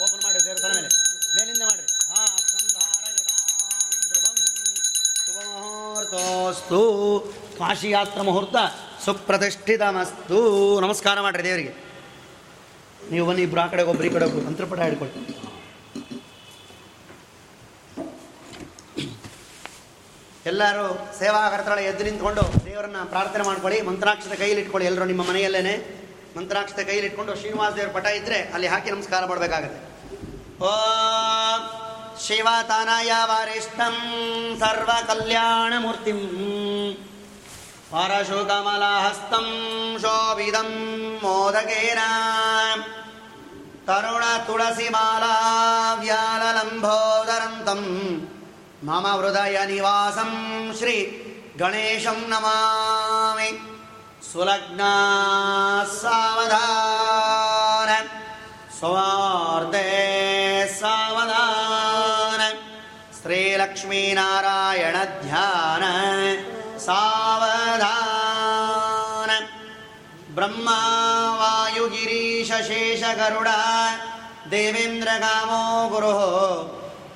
ಓಪನ್ 0.02 0.22
ಮಾಡ್ರಿ 0.24 0.40
ದೇವರ 0.44 0.58
ತಲೆ 0.64 0.74
ಮೇಲೆ. 0.78 0.90
ಮೇಲಿಂದ 1.36 1.62
ಮಾಡ್ರಿ. 1.62 1.88
ಹಾ 2.10 2.22
ಸಂಧಾರ 2.52 3.04
ಧ್ರುವಂ 4.08 4.36
ಶುಭ 5.26 5.36
ಮುಹೂರ್ತೋಸ್ತು 5.46 6.80
ಕಾಶಿ 7.58 7.90
ಯಾತ್ರ 7.90 8.20
ಮುಹೂರ್ತ 8.28 8.56
ಸುಪ್ರತಿಷ್ಠಿತಮಸ್ತು. 9.04 10.38
ನಮಸ್ಕಾರ 10.80 11.20
ಮಾಡ್ರಿ 11.20 11.44
ದೇವರಿಗೆ. 11.48 11.72
ನೀವು 13.10 13.26
ಬನ್ನಿ, 13.26 13.42
ಇಬ್ರು 13.42 13.60
ಆ 13.60 13.66
ಕಡೆ 13.66 13.82
ಒಬ್ರು 13.82 14.06
ಈ 14.06 14.12
ಕಡೆ 14.14 14.24
ಒಬ್ರು. 14.24 14.46
ಮಂತ್ರಪಟ 14.46 14.78
ಹಿಡ್ಕೊಳ್ತೀವಿ 14.78 15.34
ಎಲ್ಲರೂ 20.46 20.82
ಸೇವಾಕರ್ತಳ 21.18 21.78
ಎದ್ದು 21.78 22.04
ನಿಂತ್ಕೊಂಡು 22.04 22.42
ದೇವರನ್ನ 22.64 22.96
ಪ್ರಾರ್ಥನೆ 23.04 23.44
ಮಾಡ್ಕೊಳ್ಳಿ, 23.44 23.78
ಮಂತ್ರಾಕ್ಷತೆ 23.82 24.36
ಕೈಯಲ್ಲಿ 24.36 24.62
ಇಟ್ಕೊಳ್ಳಿ. 24.62 24.86
ಎಲ್ಲರೂ 24.86 25.04
ನಿಮ್ಮ 25.04 25.22
ಮನೆಯಲ್ಲೇನೆ. 25.28 26.05
ಮಂತ್ರಾಕ್ಷತೆ 26.36 26.82
ಕೈಲಿಟ್ಕೊಂಡು 26.84 27.32
ಶ್ರೀನಿವಾಸ 27.40 27.72
ದೇವರ 27.76 27.90
ಪಟ 27.96 28.06
ಇದ್ರೆ 28.16 28.38
ಅಲ್ಲಿ 28.54 28.68
ಹಾಕಿ 28.72 28.88
ನಮಸ್ಕಾರ 28.90 29.22
ಮಾಡಬೇಕಾಗುತ್ತೆ. 29.30 29.78
ಓ 30.64 30.70
ಶಿವತನಯ 32.24 33.12
ವರಿಷ್ಠಂ 33.30 33.96
ಸರ್ವ 34.60 34.90
ಕಲ್ಯಾಣ 35.08 35.72
ಮೂರ್ತಿಂ 35.84 36.20
ಪರಶುಕಮಲಹಸ್ತಂ 37.90 39.46
ಶೋಭಿದಂ 40.02 40.70
ಮೋದಕೇನ 41.22 42.00
ತರುಣ 43.86 44.24
ತುಳಸಿ 44.46 44.88
ಮಾಲಾ 44.94 45.34
ವ್ಯಾಲಲಂಬೋದರಂತಂ 46.00 47.82
ಮಮ 48.88 49.06
ಹೃದಯ 49.20 49.56
ನಿವಾಸಂ 49.72 50.32
ಶ್ರೀ 50.78 50.96
ಗಣೇಶಂ 51.58 52.20
ನಮಾಮಿ. 52.28 53.50
सुलग्ना 54.32 54.94
सावधान। 55.84 58.08
स्वार्थे 58.78 60.66
सावधान। 60.66 62.54
श्रीलक्ष्मीनारायणध्यान 63.22 65.82
सावधान। 66.78 69.46
ब्रह्मा 70.34 70.80
वायुगिरीशेषगरुड 71.40 73.48
देवेन्द्रकामो 74.50 75.88
गुरुः। 75.88 76.20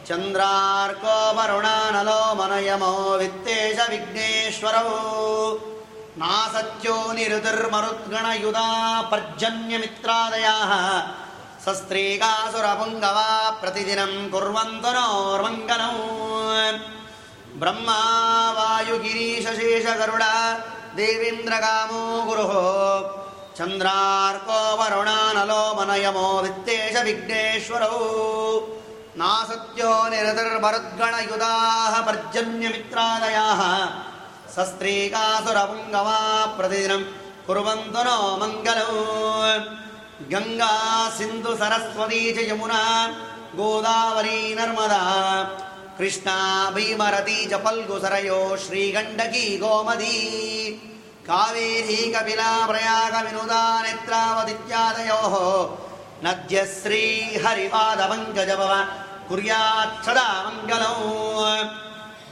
चन्द्रार्को 0.08 1.32
वरुणानलो 1.32 2.34
मनयमो 2.34 3.18
वित्तेश 3.18 3.90
विघ्नेश्वरौ 3.90 4.88
नासत्यो 6.18 7.12
निरुतिर्मरुद्गणयुधा 7.12 9.02
पर्जन्यमित्रादयाः। 9.02 11.02
सस्त्रीकासुरभुङ्गवा 11.66 13.50
प्रतिदिनं 13.50 14.30
कुर्वन् 14.30 14.82
तु 14.82 14.90
ब्रह्मा 17.58 18.52
वायुगिरीशशेषगरुडा 18.52 20.58
देवीन्द्रकामो 20.96 22.22
गुरुः। 22.22 23.10
चन्द्रार्को 23.58 24.76
वरुणानलो 24.76 25.74
मनयमो 25.74 26.42
वित्तेश 26.42 27.02
विघ्नेश्वरौ। 27.02 27.98
नासत्यो 29.16 30.08
निरतिर्मरुद्गणयुधाः 30.08 32.00
पर्जन्यमित्रादयाः। 32.00 34.09
शस्त्रीकासुरभङ्गवा 34.54 36.20
प्रतिदिनं 36.58 37.02
कुर्वन्तु 37.46 38.00
नो 38.06 38.16
मङ्गलौ। 38.40 38.94
गङ्गा 40.32 40.74
सिन्धु 41.18 41.52
सरस्वती 41.60 42.22
च 42.36 42.38
यमुना 42.50 42.82
गोदावरी 43.58 44.40
नर्मदा 44.58 45.02
कृष्णा 45.98 46.36
भीमरती 46.74 47.38
च 47.50 47.52
पल्गुसरयो 47.64 48.40
श्रीगण्डकी 48.64 49.46
गोमदी 49.62 50.18
कावेरी 51.28 52.00
कपिला 52.14 52.52
प्रयागविनुदा 52.70 53.62
नेत्रावदित्यादयोः 53.84 55.34
नद्य 56.24 56.56
श्रीहरिपादपङ्कजपव 56.78 58.72
कुर्याच्छदा 59.28 60.28
मङ्गलौ। 60.46 60.96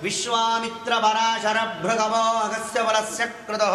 विश्वामित्रपराशरभृतस्य 0.03 2.79
बलस्य 2.83 3.25
कृतः। 3.47 3.75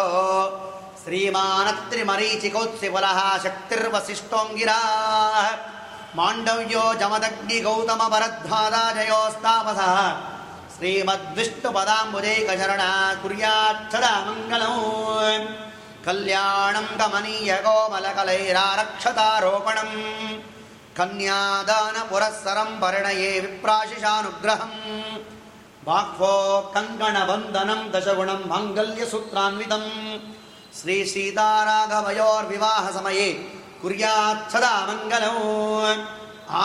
श्रीमानत्रिमरीचिकौत्सिबलः 1.03 3.19
शक्तिर्वसिष्ठोम् 3.43 4.55
गिरा 4.57 4.81
माण्डव्यो 6.15 6.83
जमदग्नि 6.93 7.57
श्रीमद्विष्णुपदाम्बुजैकशरणा 7.59 9.91
श्रीमद्विष्टुपदाम्बुजैकशरणा 10.75 12.89
कुर्याच्छदा 13.21 14.13
मङ्गलम् 14.27 15.47
कल्याणं 16.05 16.87
गमनीय 16.99 17.51
कोमलकलैरारक्षतारोपणं 17.65 19.89
कन्यादनपुरःसरं 20.97 22.69
पर्णये 22.81 23.31
विप्राशिषानुग्रहम्। 23.39 24.77
बाह्वो 25.87 26.35
कङ्कणवन्दनम् 26.73 27.89
दश 27.93 28.07
गुणम् 28.17 28.49
माङ्गल्य 28.51 29.03
सूत्रान्वितम् 29.13 29.87
श्रीसीताराघवयोर्विवाहसमये 30.77 33.27
मङ्गलम् 34.89 35.41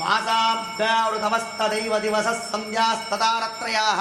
मासाभ्यावृतमस्तदैव 0.00 1.92
दिवसः 2.04 2.36
सन्ध्यास्ततार 2.50 3.42
त्रयाः 3.58 4.00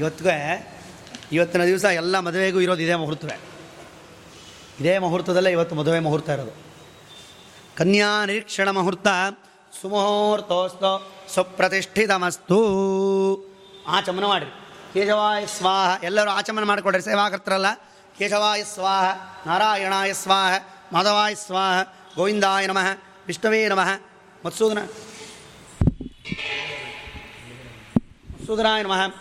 ಇವತ್ತಿಗೆ 0.00 0.36
ಇವತ್ತಿನ 1.32 1.64
ದಿವಸ 1.64 1.84
ಎಲ್ಲ 1.84 2.18
ಮದುವೆಗೂ 2.18 2.60
ಇರೋದು 2.60 2.82
ಇದೇ 2.82 2.94
ಮುಹೂರ್ತವೇ. 2.94 3.38
ಇದೇ 4.80 4.98
ಮುಹೂರ್ತದಲ್ಲೇ 4.98 5.50
ಇವತ್ತು 5.50 5.76
ಮದುವೆ 5.76 5.98
ಮುಹೂರ್ತ 5.98 6.28
ಇರೋದು. 6.28 6.52
ಕನ್ಯಾ 7.76 8.24
ನಿರೀಕ್ಷಣ 8.24 8.70
ಮುಹೂರ್ತ 8.70 9.06
ಸುಮುಹೂರ್ತೋಸ್ತು 9.82 11.12
ಸುಪ್ರತಿಷ್ಠಿತಮಸ್ತು. 11.34 12.58
ಆಚಮನ 13.88 14.24
ಮಾಡಿರಿ. 14.24 14.50
ಕೇಶವಾಯ 14.94 15.46
ಸ್ವಾಹ, 15.46 16.04
ಎಲ್ಲರೂ 16.04 16.30
ಆಚಮನ 16.30 16.62
ಮಾಡಿಕೊಡ್ರಿ. 16.62 17.02
ಸೇವಾಕರ್ತರಲ್ಲ, 17.02 17.74
ಕೇಶವಾಯ 18.18 18.64
ಸ್ವಾಹ, 18.64 19.04
ನಾರಾಯಣಾಯ 19.48 20.12
ಸ್ವಾಹ, 20.12 20.58
ಮಾಧವಾಯ 20.92 21.34
ಸ್ವಾಹ, 21.34 21.82
ಗೋವಿಂದಾಯ 22.16 22.66
ನಮಃ, 22.66 22.98
ವಿಷ್ಣುವೇ 23.26 23.68
ನಮಃ, 23.68 24.00
ಮತ್ಸೂದನ 24.46 24.78
ಮತ್ಸೂದನಾಯ 28.32 28.82
ನಮಃ. 28.82 29.14